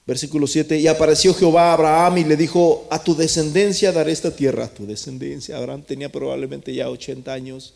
[0.05, 4.35] Versículo 7, y apareció Jehová a Abraham y le dijo, a tu descendencia daré esta
[4.35, 5.57] tierra, a tu descendencia.
[5.57, 7.73] Abraham tenía probablemente ya 80 años.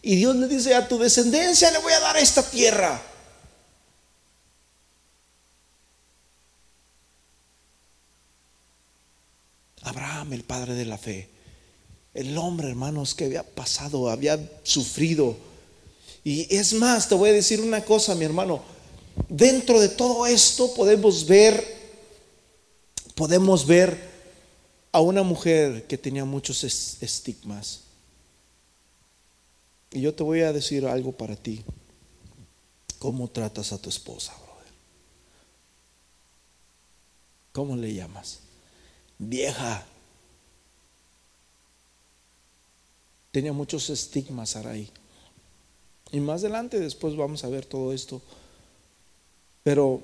[0.00, 3.02] Y Dios le dice, a tu descendencia le voy a dar esta tierra.
[9.82, 11.28] Abraham, el padre de la fe,
[12.14, 15.36] el hombre, hermanos, que había pasado, había sufrido.
[16.22, 18.62] Y es más, te voy a decir una cosa, mi hermano,
[19.28, 21.64] dentro de todo esto podemos ver,
[23.14, 24.12] podemos ver
[24.92, 27.80] a una mujer que tenía muchos estigmas.
[29.90, 31.62] Y yo te voy a decir algo para ti.
[32.98, 34.72] ¿Cómo tratas a tu esposa, brother?
[37.52, 38.40] ¿Cómo le llamas?
[39.18, 39.84] Vieja.
[43.32, 44.88] Tenía muchos estigmas Sarai.
[46.12, 48.22] Y más adelante después vamos a ver todo esto.
[49.62, 50.00] Pero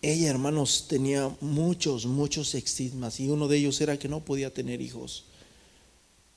[0.00, 4.80] ella, hermanos, tenía muchos, muchos estigmas y uno de ellos era que no podía tener
[4.80, 5.24] hijos.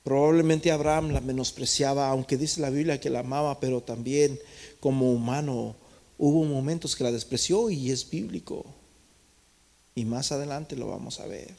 [0.04, 4.38] Probablemente Abraham la menospreciaba, aunque dice la Biblia que la amaba, pero también
[4.80, 5.76] como humano
[6.18, 8.66] hubo momentos que la despreció y es bíblico.
[9.94, 11.54] Y más adelante lo vamos a ver.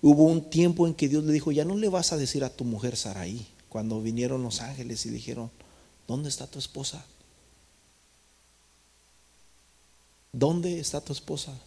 [0.00, 2.50] Hubo un tiempo en que Dios le dijo, ya no le vas a decir a
[2.50, 5.50] tu mujer Saraí, cuando vinieron los ángeles y dijeron,
[6.06, 7.02] ¿dónde está tu esposa?
[10.30, 11.58] ¿Dónde está tu esposa?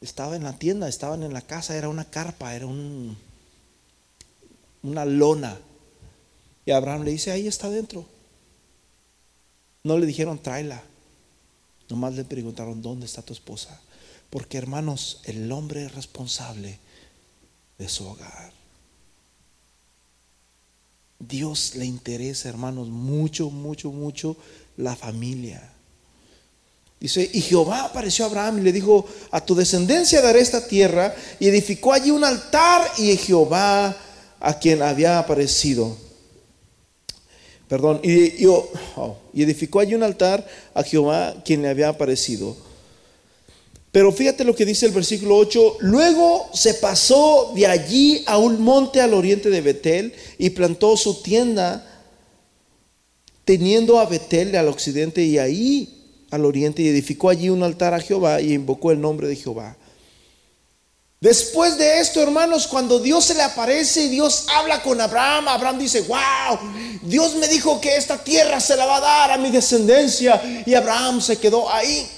[0.00, 3.18] Estaba en la tienda, estaban en la casa, era una carpa, era un,
[4.82, 5.60] una lona.
[6.64, 8.06] Y Abraham le dice, ahí está dentro.
[9.84, 10.82] No le dijeron, tráela.
[11.90, 13.82] Nomás le preguntaron, ¿dónde está tu esposa?
[14.30, 16.78] Porque hermanos, el hombre es responsable
[17.76, 18.57] de su hogar.
[21.18, 24.36] Dios le interesa, hermanos, mucho, mucho, mucho
[24.76, 25.72] la familia.
[27.00, 31.14] Dice, y Jehová apareció a Abraham y le dijo, a tu descendencia daré esta tierra,
[31.38, 33.96] y edificó allí un altar y Jehová
[34.40, 35.96] a quien había aparecido.
[37.68, 42.56] Perdón, y, oh, y edificó allí un altar a Jehová quien le había aparecido.
[43.98, 45.78] Pero fíjate lo que dice el versículo 8.
[45.80, 51.20] Luego se pasó de allí a un monte al oriente de Betel y plantó su
[51.20, 51.84] tienda
[53.44, 57.98] teniendo a Betel al occidente y ahí al oriente y edificó allí un altar a
[57.98, 59.76] Jehová y invocó el nombre de Jehová.
[61.20, 65.80] Después de esto, hermanos, cuando Dios se le aparece y Dios habla con Abraham, Abraham
[65.80, 66.56] dice, wow,
[67.02, 70.72] Dios me dijo que esta tierra se la va a dar a mi descendencia y
[70.74, 72.08] Abraham se quedó ahí.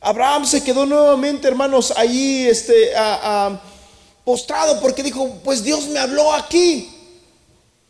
[0.00, 2.92] Abraham se quedó nuevamente, hermanos, allí este,
[4.24, 6.96] postrado porque dijo, pues Dios me habló aquí.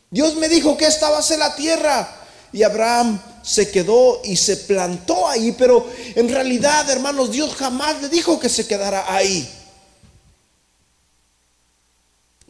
[0.09, 2.17] Dios me dijo que esta va a ser la tierra.
[2.51, 8.09] Y Abraham se quedó y se plantó ahí, pero en realidad, hermanos, Dios jamás le
[8.09, 9.49] dijo que se quedara ahí.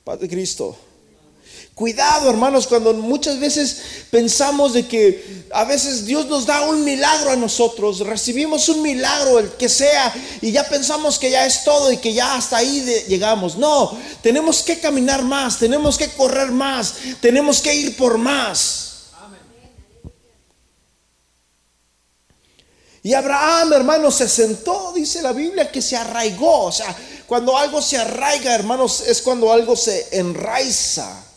[0.03, 0.75] Padre Cristo.
[1.73, 3.77] Cuidado, hermanos, cuando muchas veces
[4.11, 9.39] pensamos de que a veces Dios nos da un milagro a nosotros, recibimos un milagro,
[9.39, 12.81] el que sea, y ya pensamos que ya es todo y que ya hasta ahí
[13.07, 13.55] llegamos.
[13.55, 18.89] No, tenemos que caminar más, tenemos que correr más, tenemos que ir por más.
[23.01, 26.65] Y Abraham, hermanos, se sentó, dice la Biblia, que se arraigó.
[26.65, 31.30] O sea, cuando algo se arraiga, hermanos, es cuando algo se enraiza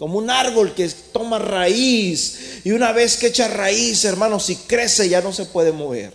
[0.00, 5.10] como un árbol que toma raíz y una vez que echa raíz, hermanos, si crece
[5.10, 6.14] ya no se puede mover.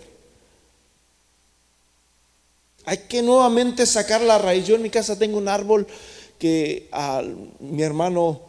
[2.84, 4.66] Hay que nuevamente sacar la raíz.
[4.66, 5.86] Yo en mi casa tengo un árbol
[6.36, 7.22] que a
[7.60, 8.40] mi hermano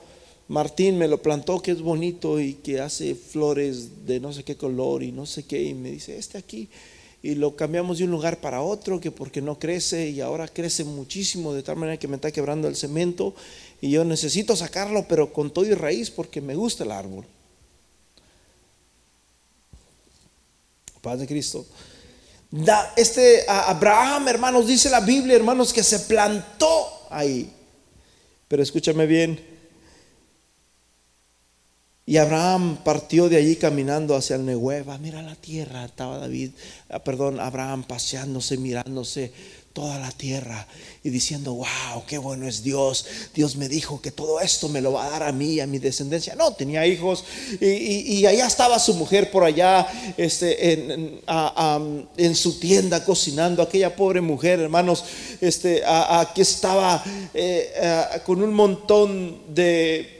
[0.47, 4.57] Martín me lo plantó, que es bonito y que hace flores de no sé qué
[4.57, 6.67] color y no sé qué, y me dice, este aquí,
[7.21, 10.83] y lo cambiamos de un lugar para otro, que porque no crece y ahora crece
[10.83, 13.35] muchísimo, de tal manera que me está quebrando el cemento
[13.81, 17.25] y yo necesito sacarlo, pero con todo y raíz porque me gusta el árbol.
[21.01, 21.65] Paz de Cristo.
[22.49, 27.51] Da, este Abraham, hermanos, dice la Biblia, hermanos, que se plantó ahí.
[28.47, 29.57] Pero escúchame bien.
[32.05, 34.97] Y Abraham partió de allí caminando hacia el Nehueva.
[34.97, 36.51] Mira la tierra, estaba David,
[36.89, 39.33] ah, perdón, Abraham paseándose, mirándose
[39.77, 40.65] toda la tierra
[41.03, 43.05] y diciendo, wow, qué bueno es Dios.
[43.35, 45.77] Dios me dijo que todo esto me lo va a dar a mí, a mi
[45.77, 46.33] descendencia.
[46.33, 47.23] No, tenía hijos
[47.61, 49.87] y, allá estaba su mujer por allá
[50.17, 51.21] este,
[52.17, 53.61] en, su tienda cocinando.
[53.61, 55.05] Aquella pobre mujer, hermanos,
[55.41, 55.83] este,
[56.33, 57.03] que estaba
[57.35, 57.71] eh,
[58.25, 60.16] con un montón de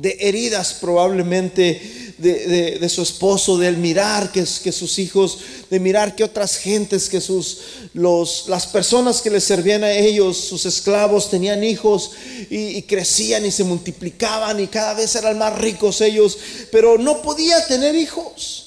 [0.00, 5.38] de heridas probablemente de, su esposo, del mirar que, que, sus hijos,
[5.70, 7.60] de mirar que otras gentes, que sus,
[7.94, 12.12] los, las personas que les servían a ellos, sus esclavos, tenían hijos
[12.50, 16.38] y, crecían y se multiplicaban y cada vez eran más ricos ellos,
[16.72, 18.64] pero no podía tener hijos.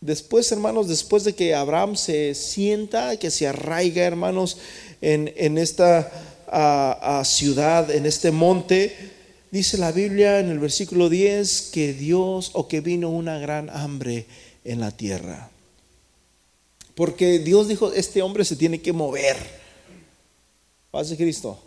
[0.00, 4.58] Después, hermanos, después de que Abraham se sienta, que se arraiga, hermanos,
[5.00, 6.12] en, en esta
[6.48, 8.94] a, ciudad, en este monte,
[9.50, 14.26] dice la Biblia en el versículo 10 que Dios o que vino una gran hambre
[14.64, 15.50] en la tierra.
[16.94, 19.36] Porque Dios dijo, este hombre se tiene que mover.
[20.90, 21.62] Paz Cristo.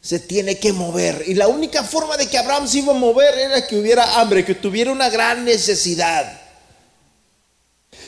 [0.00, 1.22] Se tiene que mover.
[1.28, 4.44] Y la única forma de que Abraham se iba a mover era que hubiera hambre,
[4.44, 6.41] que tuviera una gran necesidad.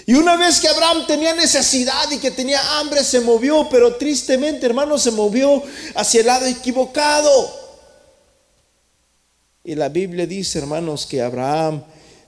[0.06, 4.66] Y una vez que Abraham tenía necesidad y que tenía hambre, se movió, pero tristemente,
[4.66, 5.62] hermano, se movió
[5.94, 7.64] hacia el lado equivocado.
[9.64, 11.82] Y la Biblia dice, hermanos, que Abraham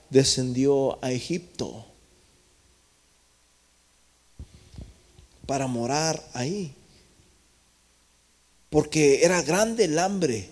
[0.09, 1.85] descendió a Egipto
[5.45, 6.73] para morar ahí.
[8.69, 10.49] Porque era grande el hambre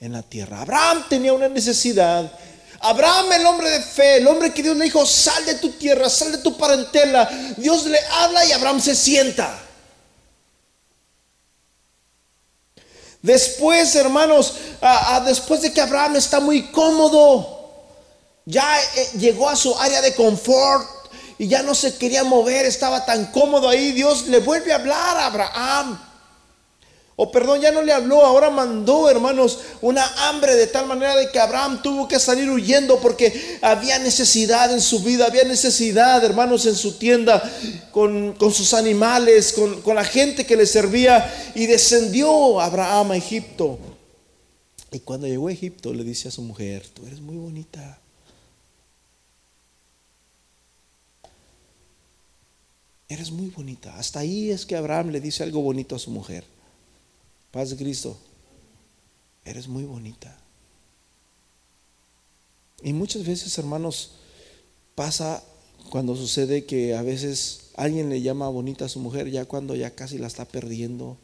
[0.00, 0.60] en la tierra.
[0.60, 2.32] Abraham tenía una necesidad.
[2.80, 6.08] Abraham, el hombre de fe, el hombre que Dios le dijo, sal de tu tierra,
[6.10, 7.28] sal de tu parentela.
[7.56, 9.62] Dios le habla y Abraham se sienta.
[13.22, 14.54] Después, hermanos,
[15.24, 17.56] después de que Abraham está muy cómodo,
[18.44, 20.88] ya eh, llegó a su área de confort
[21.36, 25.16] y ya no se quería mover, estaba tan cómodo ahí, Dios le vuelve a hablar
[25.16, 26.05] a Abraham.
[27.18, 31.30] O perdón, ya no le habló, ahora mandó, hermanos, una hambre de tal manera de
[31.30, 36.66] que Abraham tuvo que salir huyendo porque había necesidad en su vida, había necesidad, hermanos,
[36.66, 37.42] en su tienda,
[37.90, 41.32] con, sus animales, con, con la gente que le servía.
[41.54, 43.78] Y descendió Abraham a Egipto.
[44.92, 47.98] Y cuando llegó a Egipto le dice a su mujer, tú eres muy bonita.
[53.08, 53.96] Eres muy bonita.
[53.96, 56.44] Hasta ahí es que Abraham le dice algo bonito a su mujer.
[57.56, 58.18] Paz de Cristo,
[59.42, 60.36] eres muy bonita.
[62.82, 64.10] Y muchas veces, hermanos,
[64.94, 65.42] pasa
[65.88, 69.94] cuando sucede que a veces alguien le llama bonita a su mujer ya cuando ya
[69.94, 71.16] casi la está perdiendo,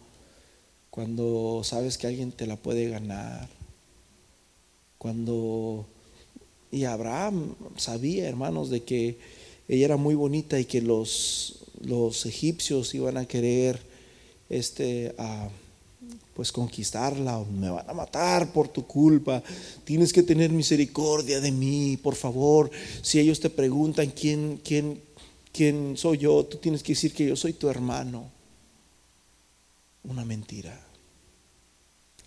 [0.88, 3.50] cuando sabes que alguien te la puede ganar,
[4.96, 5.84] cuando...
[6.70, 9.18] Y Abraham sabía, hermanos, de que
[9.68, 13.82] ella era muy bonita y que los, los egipcios iban a querer
[14.48, 15.50] este, a
[16.34, 19.42] pues conquistarla o me van a matar por tu culpa.
[19.84, 22.70] Tienes que tener misericordia de mí, por favor.
[23.02, 25.02] Si ellos te preguntan quién, quién,
[25.52, 28.30] quién soy yo, tú tienes que decir que yo soy tu hermano.
[30.04, 30.78] Una mentira.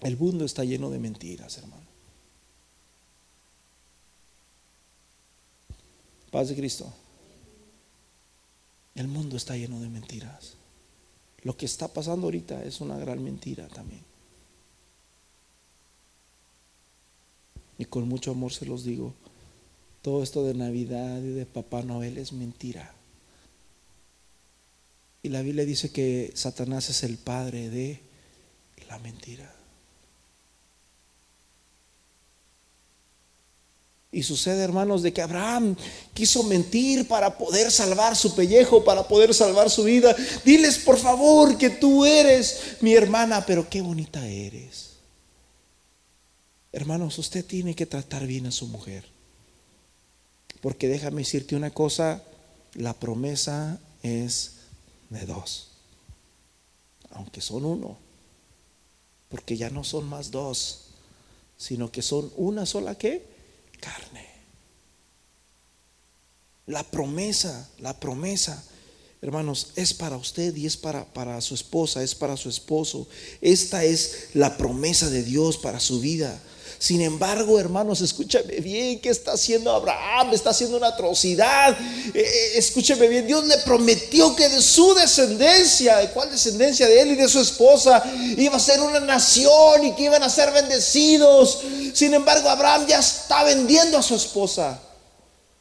[0.01, 1.84] El mundo está lleno de mentiras, hermano.
[6.32, 6.93] Paz de Cristo.
[8.93, 10.53] El mundo está lleno de mentiras.
[11.45, 14.01] Lo que está pasando ahorita es una gran mentira también.
[17.77, 19.13] Y con mucho amor se los digo,
[20.01, 22.95] todo esto de Navidad y de Papá Noel es mentira.
[25.21, 28.01] Y la Biblia dice que Satanás es el padre de
[28.89, 29.55] la mentira.
[34.12, 35.76] Y sucede, hermanos, de que Abraham
[36.14, 40.16] quiso mentir para poder salvar su pellejo, para poder salvar su vida.
[40.45, 44.91] Diles, por favor, que tú eres mi hermana, pero qué bonita eres.
[46.72, 49.06] Hermanos, usted tiene que tratar bien a su mujer.
[50.62, 52.24] Porque déjame decirte una cosa,
[52.74, 54.53] la promesa es
[55.10, 55.70] de dos,
[57.12, 57.97] aunque son uno,
[59.30, 60.86] porque ya no son más dos,
[61.58, 63.34] sino que son una sola que
[63.76, 64.26] carne.
[66.67, 68.63] La promesa, la promesa,
[69.21, 73.07] hermanos, es para usted y es para, para su esposa, es para su esposo.
[73.41, 76.41] Esta es la promesa de Dios para su vida.
[76.78, 80.34] Sin embargo, hermanos, escúchame bien, ¿qué está haciendo Abraham?
[80.34, 81.71] Está haciendo una atrocidad.
[82.13, 86.88] Eh, eh, escúcheme bien, Dios le prometió que de su descendencia, ¿de cuál descendencia?
[86.88, 88.03] De él y de su esposa,
[88.38, 91.59] iba a ser una nación y que iban a ser bendecidos.
[91.93, 94.80] Sin embargo, Abraham ya está vendiendo a su esposa.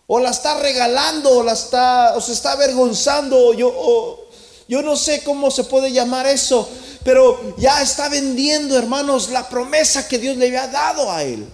[0.07, 3.55] O la está regalando, o la está, o se está avergonzando.
[3.55, 4.29] Yo,
[4.69, 6.69] yo no sé cómo se puede llamar eso
[7.05, 11.47] pero ya está vendiendo, hermanos, la promesa que Dios le había dado a él.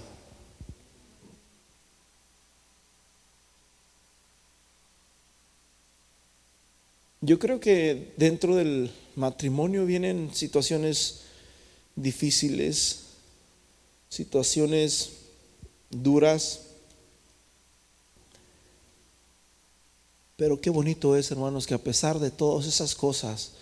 [7.20, 11.22] Yo creo que dentro del matrimonio vienen situaciones
[11.94, 13.00] difíciles,
[14.08, 15.10] situaciones
[15.90, 16.60] duras.
[20.36, 23.52] Pero qué bonito es, hermanos, que a pesar de todas esas cosas,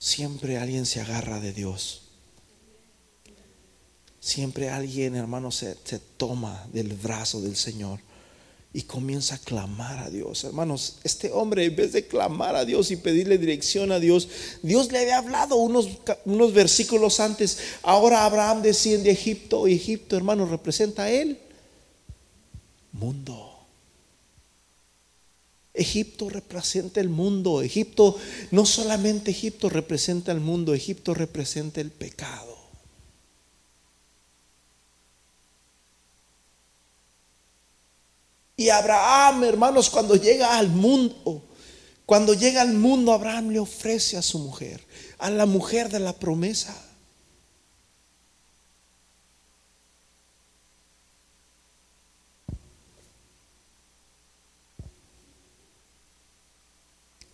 [0.00, 2.02] siempre alguien se agarra de Dios.
[4.18, 5.76] Siempre alguien, hermano, se,
[6.16, 8.00] toma del brazo del Señor
[8.72, 10.44] y comienza a clamar a Dios.
[10.44, 14.28] Hermanos, este hombre en vez de clamar a Dios y pedirle dirección a Dios,
[14.62, 15.88] Dios le había hablado unos,
[16.24, 17.58] unos versículos antes.
[17.82, 21.38] Ahora Abraham desciende a Egipto y Egipto, hermano, representa a él.
[22.92, 23.49] Mundo.
[25.72, 27.62] Egipto representa el mundo.
[27.62, 28.18] Egipto,
[28.50, 32.58] no solamente Egipto representa el mundo, Egipto representa el pecado.
[38.56, 41.42] Y Abraham, hermanos, cuando llega al mundo,
[42.04, 44.84] cuando llega al mundo, Abraham le ofrece a su mujer,
[45.18, 46.76] a la mujer de la promesa.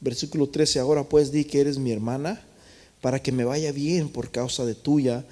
[0.07, 2.41] Versículo 13, ahora pues di que eres mi hermana,
[3.01, 5.25] para que me vaya bien por causa de tuya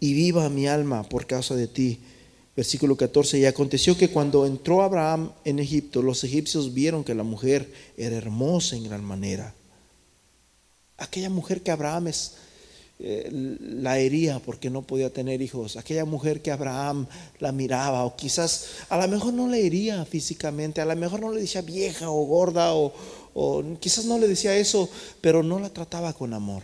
[0.00, 2.00] y viva mi alma por causa de ti.
[2.56, 7.24] Versículo 14, y aconteció que cuando entró Abraham en Egipto, los egipcios vieron que la
[7.24, 9.52] mujer era hermosa en gran manera.
[10.96, 12.08] Aquella mujer que Abraham
[13.04, 13.28] eh,
[13.60, 17.06] la hería porque no podía tener hijos, aquella mujer que Abraham
[17.38, 21.32] la miraba, o quizás a lo mejor no le hería físicamente, a lo mejor no
[21.32, 22.94] le decía vieja o gorda, o,
[23.34, 24.88] o quizás no le decía eso,
[25.20, 26.62] pero no la trataba con amor.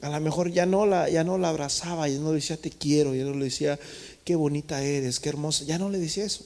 [0.00, 2.70] A lo mejor ya no la, ya no la abrazaba, ya no le decía te
[2.70, 3.78] quiero, ya no le decía
[4.24, 6.44] qué bonita eres, qué hermosa, ya no le decía eso.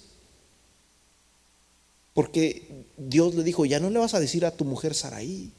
[2.14, 5.50] Porque Dios le dijo, ya no le vas a decir a tu mujer Saraí.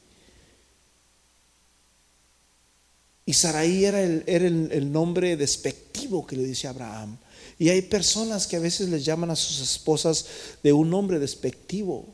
[3.26, 7.18] Y Saraí era, el, era el, nombre despectivo que le dice Abraham.
[7.60, 10.26] Y hay personas que a veces les llaman a sus esposas
[10.64, 12.06] de un nombre despectivo.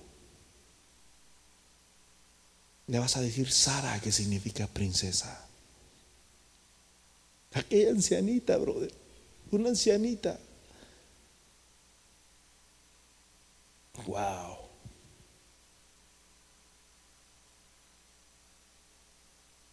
[2.87, 5.47] Le vas a decir Sara, que significa princesa.
[7.53, 8.91] Aquella ancianita, brother.
[9.51, 10.39] Una ancianita.
[14.05, 14.57] Wow.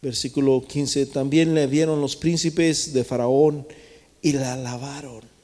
[0.01, 1.07] Versículo 15.
[1.07, 3.67] También le vieron los príncipes de Faraón
[4.21, 5.36] y la alabaron.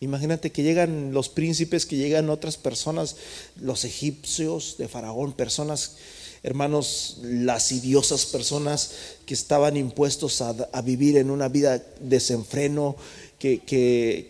[0.00, 3.16] Imagínate que llegan los príncipes, que llegan otras personas,
[3.60, 5.96] los egipcios de Faraón, personas
[6.46, 8.92] hermanos, lasciviosas personas
[9.26, 12.94] que estaban impuestos a, vivir en una vida desenfreno,
[13.40, 13.60] que,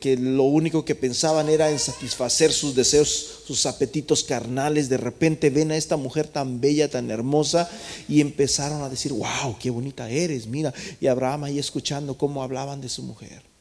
[0.01, 4.89] que, lo único que pensaban era en satisfacer sus deseos, sus apetitos carnales.
[4.89, 7.69] De repente ven a esta mujer tan bella, tan hermosa,
[8.09, 10.73] y empezaron a decir, wow, qué bonita eres, mira.
[11.01, 13.56] Y Abraham ahí escuchando cómo hablaban de su mujer.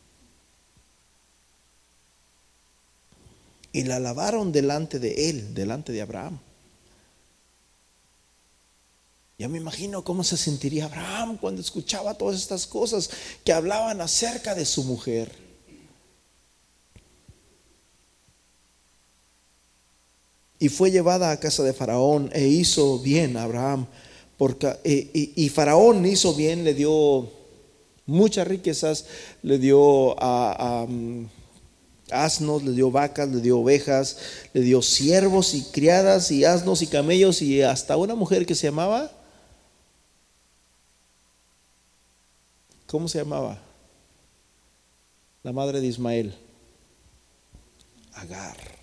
[3.75, 6.39] Y la lavaron delante de él, delante de Abraham.
[9.37, 13.09] Ya me imagino cómo se sentiría Abraham cuando escuchaba todas estas cosas
[13.43, 15.29] que hablaban acerca de su mujer.
[20.57, 23.87] Y fue llevada a casa de Faraón e hizo bien a Abraham.
[24.37, 24.73] Porque,
[25.35, 27.29] y, Faraón hizo bien, le dio
[28.05, 29.05] muchas riquezas,
[29.43, 31.25] le dio a, mm,
[32.11, 34.17] asnos, le dio vacas, le dio ovejas,
[34.53, 38.67] le dio siervos y criadas y asnos y camellos y hasta una mujer que se
[38.67, 39.11] llamaba
[42.87, 43.59] ¿Cómo se llamaba?
[45.43, 46.33] La madre de Ismael.
[48.13, 48.74] Agar.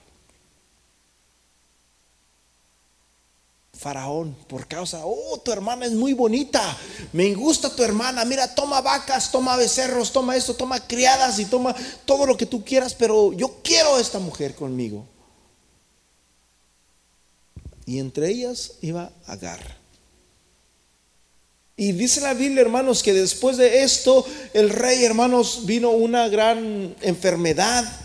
[3.82, 6.62] Faraón, por causa, oh, tu hermana es muy bonita,
[7.12, 11.74] me gusta tu hermana, mira, toma vacas, toma becerros, toma esto, toma criadas y toma
[12.04, 15.04] todo lo que tú quieras, pero yo quiero a esta mujer conmigo.
[17.84, 19.82] Y entre ellas iba Agar.
[21.76, 26.94] Y dice la Biblia, hermanos, que después de esto, el rey, hermanos, vino una gran
[27.00, 28.01] enfermedad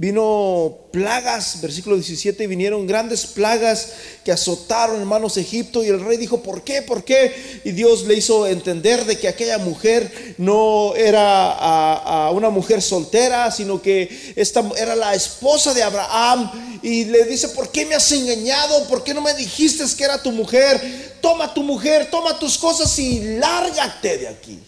[0.00, 3.88] Vino plagas, versículo 17, vinieron grandes plagas
[4.24, 6.80] que azotaron hermanos Egipto y el rey dijo, ¿por qué?
[6.80, 7.60] ¿Por qué?
[7.66, 13.50] Y Dios le hizo entender de que aquella mujer no era a, una mujer soltera,
[13.50, 18.10] sino que esta era la esposa de Abraham y le dice, ¿por qué me has
[18.10, 18.88] engañado?
[18.88, 21.18] ¿Por qué no me dijiste que era tu mujer?
[21.20, 24.58] Toma tu mujer, toma tus cosas y lárgate de aquí.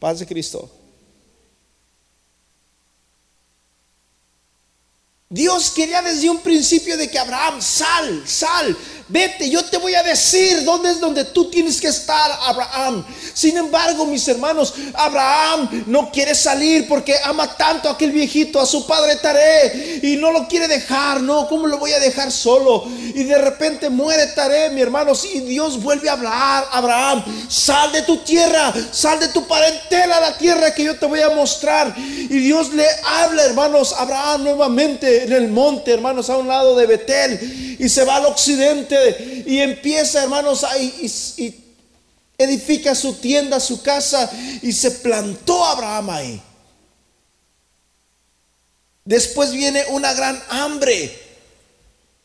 [0.00, 0.79] Paz de Cristo.
[5.32, 8.76] Dios quería desde un principio de que Abraham, sal, sal,
[9.10, 13.04] Vete, yo te voy a decir dónde es donde tú tienes que estar, Abraham.
[13.34, 18.66] Sin embargo, mis hermanos, Abraham no quiere salir porque ama tanto a aquel viejito, a
[18.66, 22.84] su padre Taré, y no lo quiere dejar, no, ¿cómo lo voy a dejar solo?
[22.86, 28.02] Y de repente muere Taré, mi hermanos, y Dios vuelve a hablar, Abraham, sal de
[28.02, 31.92] tu tierra, sal de tu parentela a la tierra que yo te voy a mostrar.
[31.96, 36.86] Y Dios le habla, hermanos, Abraham nuevamente en el monte, hermanos, a un lado de
[36.86, 38.99] Betel, y se va al occidente
[39.46, 40.94] y empieza, hermanos, ahí
[41.36, 41.54] y,
[42.38, 44.30] edifica su tienda, su casa
[44.62, 46.42] y se plantó Abraham ahí.
[49.04, 51.18] Después viene una gran hambre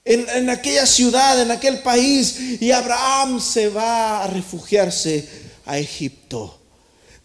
[0.03, 5.28] en, en, aquella ciudad, en aquel país, y Abraham se va a refugiarse
[5.65, 6.64] a Egipto.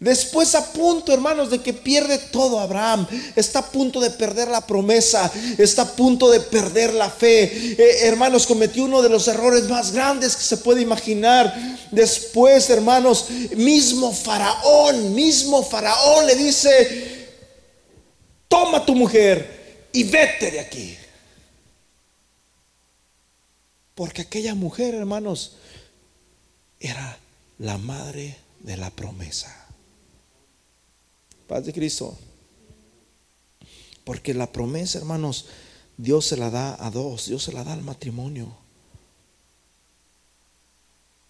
[0.01, 3.05] Después a punto, hermanos, de que pierde todo Abraham.
[3.35, 5.31] Está a punto de perder la promesa.
[5.59, 7.43] Está a punto de perder la fe.
[7.43, 11.53] Eh, hermanos, cometió uno de los errores más grandes que se puede imaginar.
[11.91, 17.27] Después, hermanos, mismo faraón, mismo faraón le dice,
[18.47, 20.97] toma tu mujer y vete de aquí.
[23.93, 25.57] Porque aquella mujer, hermanos,
[26.79, 27.19] era
[27.59, 29.60] la madre de la promesa.
[31.51, 32.17] Paz de Cristo.
[34.05, 35.47] Porque la promesa, hermanos,
[35.97, 38.47] Dios se la da a dos, Dios se la da al matrimonio.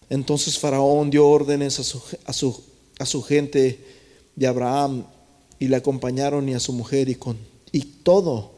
[0.08, 2.62] Entonces Faraón dio órdenes a su, a su,
[3.00, 3.84] a su gente
[4.36, 5.04] de Abraham
[5.58, 7.36] y le acompañaron y a su mujer y, con,
[7.72, 8.52] y todo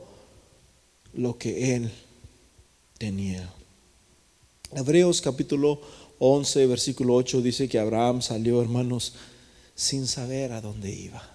[1.14, 1.90] lo que él
[2.98, 3.50] tenía.
[4.70, 5.80] Hebreos capítulo
[6.18, 9.14] 11, versículo 8 dice que Abraham salió, hermanos,
[9.74, 11.33] sin saber a dónde iba.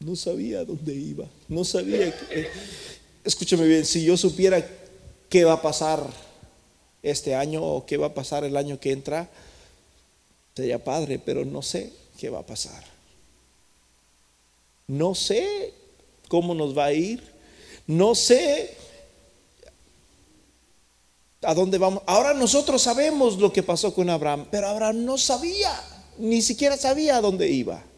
[0.00, 1.26] No sabía dónde iba.
[1.48, 2.16] No sabía.
[2.18, 2.48] Que,
[3.22, 4.66] escúchame bien, si yo supiera
[5.28, 6.02] qué va a pasar
[7.02, 9.28] este año o qué va a pasar el año que entra,
[10.56, 12.82] sería padre, pero no sé qué va a pasar.
[14.86, 15.74] No sé
[16.28, 17.22] cómo nos va a ir.
[17.86, 18.74] No sé
[21.42, 22.02] a dónde vamos.
[22.06, 25.78] Ahora nosotros sabemos lo que pasó con Abraham, pero Abraham no sabía,
[26.16, 27.89] ni siquiera sabía a dónde iba.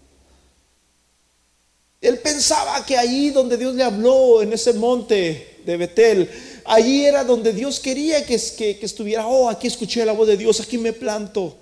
[2.03, 6.29] Él pensaba que allí donde Dios le habló, en ese monte de Betel,
[6.65, 9.25] allí era donde Dios quería que, que, estuviera.
[9.29, 11.57] Oh, aquí escuché la voz de Dios, aquí me planto.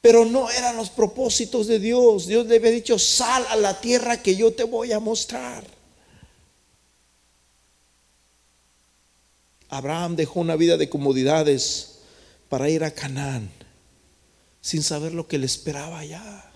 [0.00, 2.26] Pero no eran los propósitos de Dios.
[2.26, 5.62] Dios le había dicho, sal a la tierra que yo te voy a mostrar.
[9.68, 11.98] Abraham dejó una vida de comodidades
[12.48, 13.50] para ir a Canaán,
[14.62, 16.47] sin saber lo que le esperaba allá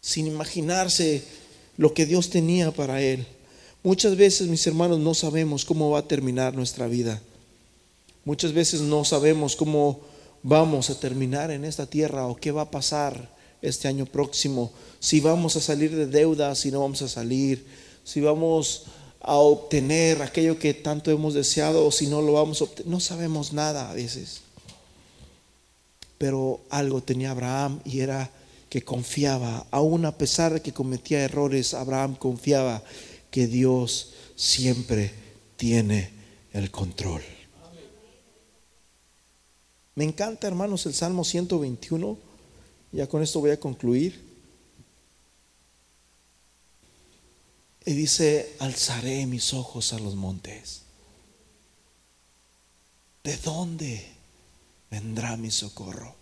[0.00, 1.22] sin imaginarse
[1.76, 3.26] lo que Dios tenía para él.
[3.82, 7.20] Muchas veces, mis hermanos, no sabemos cómo va a terminar nuestra vida.
[8.24, 10.00] Muchas veces no sabemos cómo
[10.42, 13.30] vamos a terminar en esta tierra o qué va a pasar
[13.62, 17.66] este año próximo, si vamos a salir de deuda, si no vamos a salir,
[18.04, 18.84] si vamos
[19.20, 22.90] a obtener aquello que tanto hemos deseado o si no lo vamos a obtener.
[22.90, 24.40] No sabemos nada a veces.
[26.16, 28.30] Pero algo tenía Abraham y era
[28.70, 32.82] que confiaba, aún a pesar de que cometía errores, Abraham confiaba
[33.30, 35.12] que Dios siempre
[35.56, 36.12] tiene
[36.52, 37.22] el control.
[39.96, 42.16] Me encanta, hermanos, el Salmo 121.
[42.92, 44.30] Ya con esto voy a concluir.
[47.84, 50.82] Y dice, alzaré mis ojos a los montes.
[53.24, 54.06] ¿De dónde
[54.90, 56.19] vendrá mi socorro?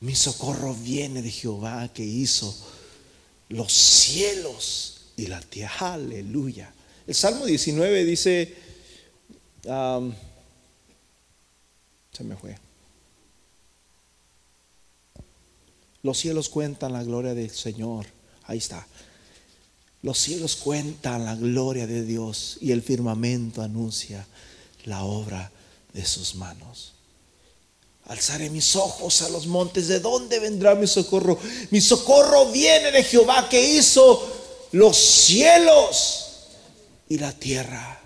[0.00, 2.54] Mi socorro viene de Jehová que hizo
[3.48, 5.94] los cielos y la tierra.
[5.94, 6.72] Aleluya.
[7.06, 8.54] El Salmo 19 dice,
[12.12, 12.56] se me fue.
[16.02, 18.06] Los cielos cuentan la gloria del Señor.
[18.44, 18.86] Ahí está.
[20.02, 24.26] Los cielos cuentan la gloria de Dios y el firmamento anuncia
[24.84, 25.50] la obra
[25.92, 26.94] de sus manos.
[28.08, 29.86] Alzaré mis ojos a los montes.
[29.86, 31.38] ¿De dónde vendrá mi socorro?
[31.70, 34.26] Mi socorro viene de Jehová que hizo
[34.72, 36.28] los cielos
[37.08, 38.00] y la tierra.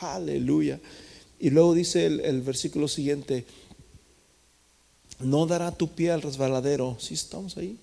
[0.00, 0.80] Aleluya.
[1.38, 3.44] Y luego dice el, versículo siguiente,
[5.20, 6.96] no dará tu pie al resbaladero.
[6.98, 7.76] Si estamos ahí.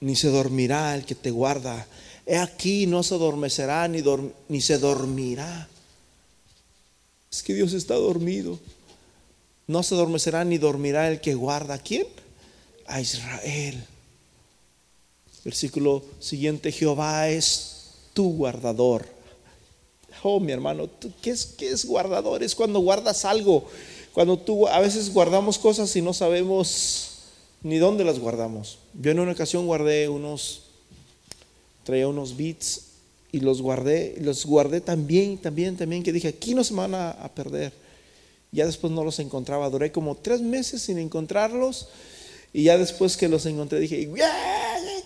[0.00, 1.86] Ni se dormirá el que te guarda.
[2.26, 4.02] He aquí no se adormecerá ni,
[4.48, 5.68] ni se dormirá.
[7.32, 8.58] Es que Dios está dormido.
[9.70, 11.74] No se adormecerá ni dormirá el que guarda.
[11.74, 12.04] ¿A quién?
[12.88, 13.80] A Israel.
[15.44, 19.06] Versículo siguiente, Jehová es tu guardador.
[20.24, 20.90] Oh, mi hermano,
[21.22, 22.42] ¿qué es, qué es guardador?
[22.42, 23.68] Es cuando guardas algo.
[24.12, 27.18] Cuando tú a veces guardamos cosas y no sabemos
[27.62, 28.80] ni dónde las guardamos.
[29.00, 30.62] Yo en una ocasión guardé unos,
[31.84, 32.86] traía unos beats
[33.30, 37.30] y los guardé, los guardé también, también, también, que dije, aquí no se van a
[37.36, 37.72] perder.
[38.52, 39.70] Ya después no los encontraba.
[39.70, 41.88] Duré como tres meses sin encontrarlos.
[42.52, 44.08] Y ya después que los encontré dije,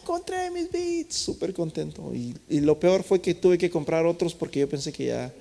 [0.00, 1.16] encontré mis beats.
[1.16, 2.12] Súper contento.
[2.14, 5.32] Y, lo peor fue que tuve que comprar otros porque yo pensé que ya,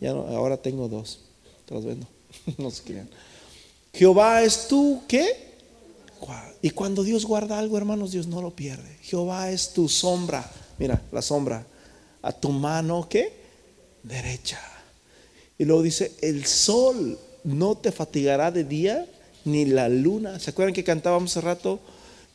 [0.00, 1.20] ya no, ahora tengo dos.
[1.66, 2.06] Te los vendo.
[2.58, 3.08] no se crean.
[3.92, 5.50] Jehová es tú, ¿qué?
[6.62, 8.98] Y cuando Dios guarda algo, hermanos, Dios no lo pierde.
[9.00, 10.48] Jehová es tu sombra.
[10.78, 11.66] Mira, la sombra.
[12.20, 13.32] A tu mano, ¿qué?
[14.02, 14.60] Derecha.
[15.56, 19.06] Y luego dice, el sol no te fatigará de día,
[19.44, 20.38] ni la luna.
[20.38, 21.80] ¿Se acuerdan que cantábamos hace rato?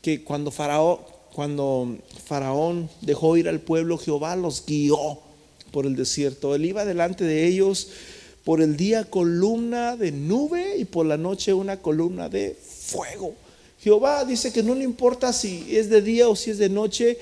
[0.01, 0.99] Que cuando Faraón,
[1.33, 5.19] cuando Faraón dejó ir al pueblo, Jehová los guió
[5.71, 6.55] por el desierto.
[6.55, 7.89] Él iba delante de ellos
[8.43, 13.33] por el día columna de nube y por la noche una columna de fuego.
[13.81, 17.19] Jehová dice que no le importa si es de día o si es de noche,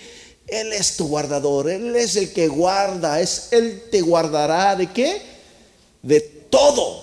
[0.48, 5.22] Él es tu guardador, Él es el que guarda, es Él te guardará de qué?
[6.02, 7.03] De todo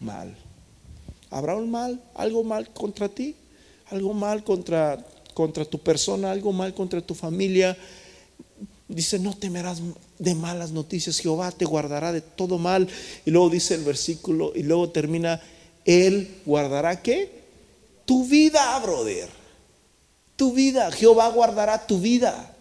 [0.00, 0.34] mal.
[1.30, 3.36] ¿Habrá un mal, algo mal contra ti?
[3.90, 6.30] ¿Algo mal contra, contra tu persona?
[6.30, 7.76] ¿Algo mal contra tu familia?
[8.88, 9.80] Dice, no temerás
[10.18, 12.88] de malas noticias, Jehová te guardará de todo mal.
[13.24, 15.40] Y luego dice el versículo, y luego termina,
[15.84, 17.40] Él guardará qué?
[18.04, 19.28] Tu vida, brother.
[20.34, 22.56] Tu vida, Jehová guardará tu vida.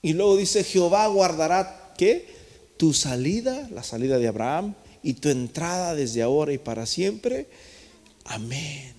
[0.00, 2.37] Y luego dice, Jehová guardará qué?
[2.78, 7.46] Tu salida, la salida de Abraham, y tu entrada desde ahora y para siempre.
[8.24, 8.94] Amén.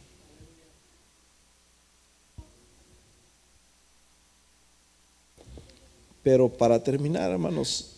[6.23, 7.95] Pero para terminar, hermanos,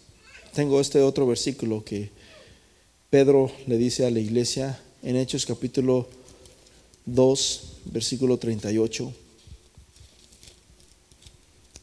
[0.53, 2.09] tengo este otro versículo que
[3.09, 6.07] Pedro le dice a la iglesia en Hechos capítulo
[7.05, 9.13] 2, versículo 38.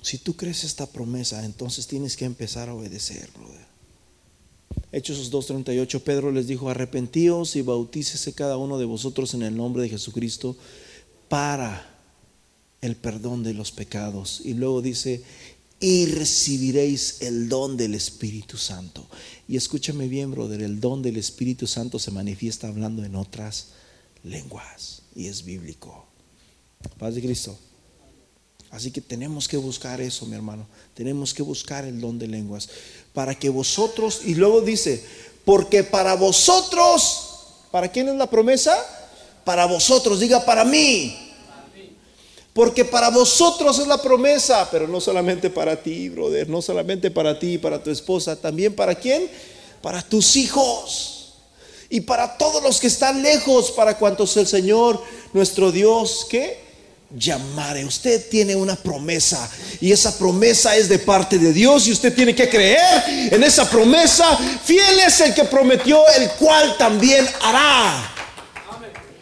[0.01, 3.68] Si tú crees esta promesa, entonces tienes que empezar a obedecer, brother.
[4.91, 9.83] Hechos 2.38, Pedro les dijo, arrepentíos y bautícese cada uno de vosotros en el nombre
[9.83, 10.57] de Jesucristo
[11.29, 11.95] para
[12.81, 14.41] el perdón de los pecados.
[14.45, 15.23] Y luego dice,
[15.81, 19.07] y recibiréis el don del Espíritu Santo.
[19.47, 23.69] Y escúchame bien, brother, el don del Espíritu Santo se manifiesta hablando en otras
[24.25, 26.07] lenguas y es bíblico.
[26.99, 27.59] Paz de Cristo.
[28.71, 30.67] Así que tenemos que buscar eso, mi hermano.
[30.95, 32.69] Tenemos que buscar el don de lenguas
[33.15, 35.03] para que vosotros, y luego dice,
[35.45, 37.29] porque para vosotros,
[37.71, 38.77] ¿para quién es la promesa?
[39.45, 41.25] Para vosotros, diga para mí.
[42.53, 47.39] Porque para vosotros es la promesa, pero no solamente para ti, brother, no solamente para
[47.39, 49.31] ti, para tu esposa, también para quién?
[49.81, 51.35] Para tus hijos.
[51.89, 55.03] Y para todos los que están lejos, para cuantos el Señor,
[55.33, 56.68] nuestro Dios, ¿qué?
[57.11, 57.85] Llamare.
[57.85, 59.51] Usted tiene una promesa
[59.81, 63.69] y esa promesa es de parte de Dios y usted tiene que creer en esa
[63.69, 64.37] promesa.
[64.65, 68.15] Fiel es el que prometió, el cual también hará.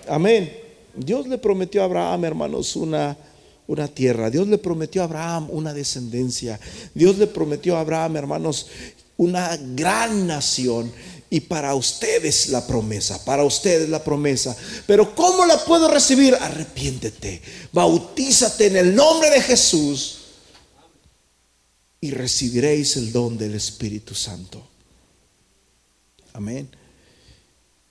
[0.08, 0.52] Amén.
[0.94, 3.16] Dios le prometió a Abraham, hermanos, una
[3.66, 4.30] una tierra.
[4.30, 6.58] Dios le prometió a Abraham una descendencia.
[6.94, 8.68] Dios le prometió a Abraham, hermanos,
[9.16, 10.92] una gran nación.
[11.36, 14.56] Y para ustedes la promesa, para ustedes la promesa.
[14.86, 16.34] Pero ¿cómo la puedo recibir?
[16.34, 17.42] Arrepiéntete,
[17.74, 20.16] bautízate en el nombre de Jesús
[22.00, 24.66] y recibiréis el don del Espíritu Santo.
[26.32, 26.70] Amén.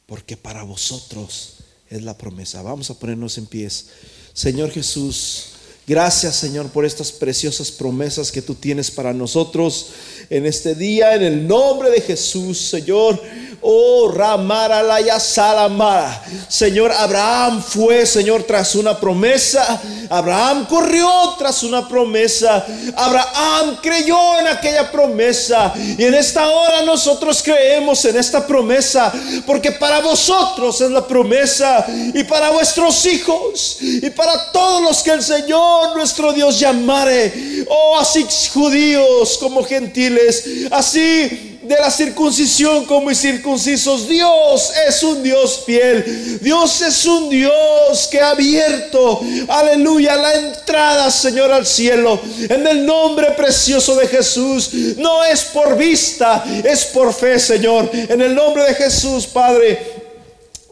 [0.07, 2.63] Porque para vosotros es la promesa.
[2.63, 3.89] Vamos a ponernos en pies.
[4.33, 5.49] Señor Jesús.
[5.87, 9.89] Gracias Señor por estas preciosas promesas que tú tienes para nosotros
[10.29, 13.21] en este día, en el nombre de Jesús, Señor.
[13.67, 16.21] Oh, Ramaralaya Salamara.
[16.47, 19.81] Señor, Abraham fue, Señor, tras una promesa.
[20.07, 21.09] Abraham corrió
[21.39, 22.63] tras una promesa.
[22.95, 25.73] Abraham creyó en aquella promesa.
[25.97, 29.11] Y en esta hora nosotros creemos en esta promesa.
[29.47, 31.87] Porque para vosotros es la promesa.
[32.13, 33.79] Y para vuestros hijos.
[33.81, 37.65] Y para todos los que el Señor, nuestro Dios, llamare.
[37.67, 40.67] Oh, así judíos como gentiles.
[40.69, 44.07] Así de la circuncisión como circuncisos.
[44.07, 46.39] Dios es un Dios fiel.
[46.41, 52.19] Dios es un Dios que ha abierto, aleluya, la entrada, Señor, al cielo.
[52.49, 54.69] En el nombre precioso de Jesús.
[54.97, 57.89] No es por vista, es por fe, Señor.
[57.93, 59.94] En el nombre de Jesús, Padre.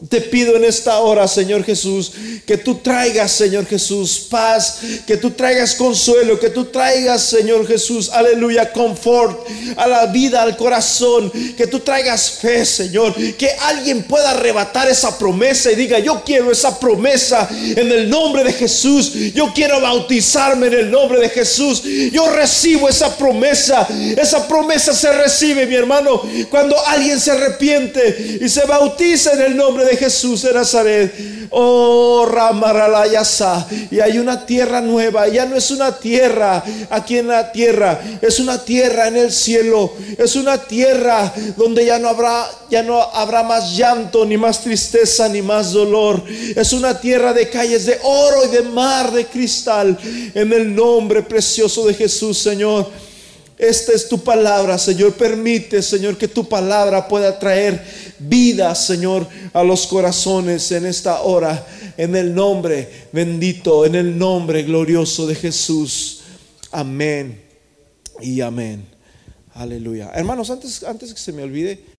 [0.08, 2.12] Te pido en esta hora, Señor Jesús,
[2.44, 8.10] que tú traigas, Señor Jesús, paz, que tú traigas consuelo, que tú traigas, Señor Jesús,
[8.12, 9.46] aleluya, confort
[9.76, 15.16] a la vida, al corazón, que tú traigas fe, Señor, que alguien pueda arrebatar esa
[15.16, 20.66] promesa y diga, yo quiero esa promesa en el nombre de Jesús, yo quiero bautizarme
[20.66, 21.82] en el nombre de Jesús,
[22.12, 23.86] yo recibo esa promesa,
[24.16, 29.56] esa promesa se recibe, mi hermano, cuando alguien se arrepiente y se bautiza en el
[29.56, 31.14] nombre Jesús de Nazaret.
[31.50, 33.66] Oh, Ramaralayasa.
[33.90, 35.28] Y hay una tierra nueva.
[35.28, 38.00] Ya no es una tierra aquí en la tierra.
[38.20, 39.92] Es una tierra en el cielo.
[40.18, 45.28] Es una tierra donde ya no habrá, ya no habrá más llanto, ni más tristeza,
[45.28, 46.22] ni más dolor.
[46.56, 49.98] Es una tierra de calles de oro y de mar de cristal.
[50.34, 52.90] En el nombre precioso de Jesús, Señor.
[53.56, 55.14] Esta es tu palabra, Señor.
[55.14, 57.84] Permite, Señor, que tu palabra pueda traer
[58.18, 64.62] vida, Señor, a los corazones en esta hora, en el nombre bendito, en el nombre
[64.64, 66.22] glorioso de Jesús.
[66.72, 67.42] Amén
[68.20, 68.84] y amén.
[69.54, 70.10] Aleluya.
[70.12, 71.93] Hermanos, antes, antes que se me olvide,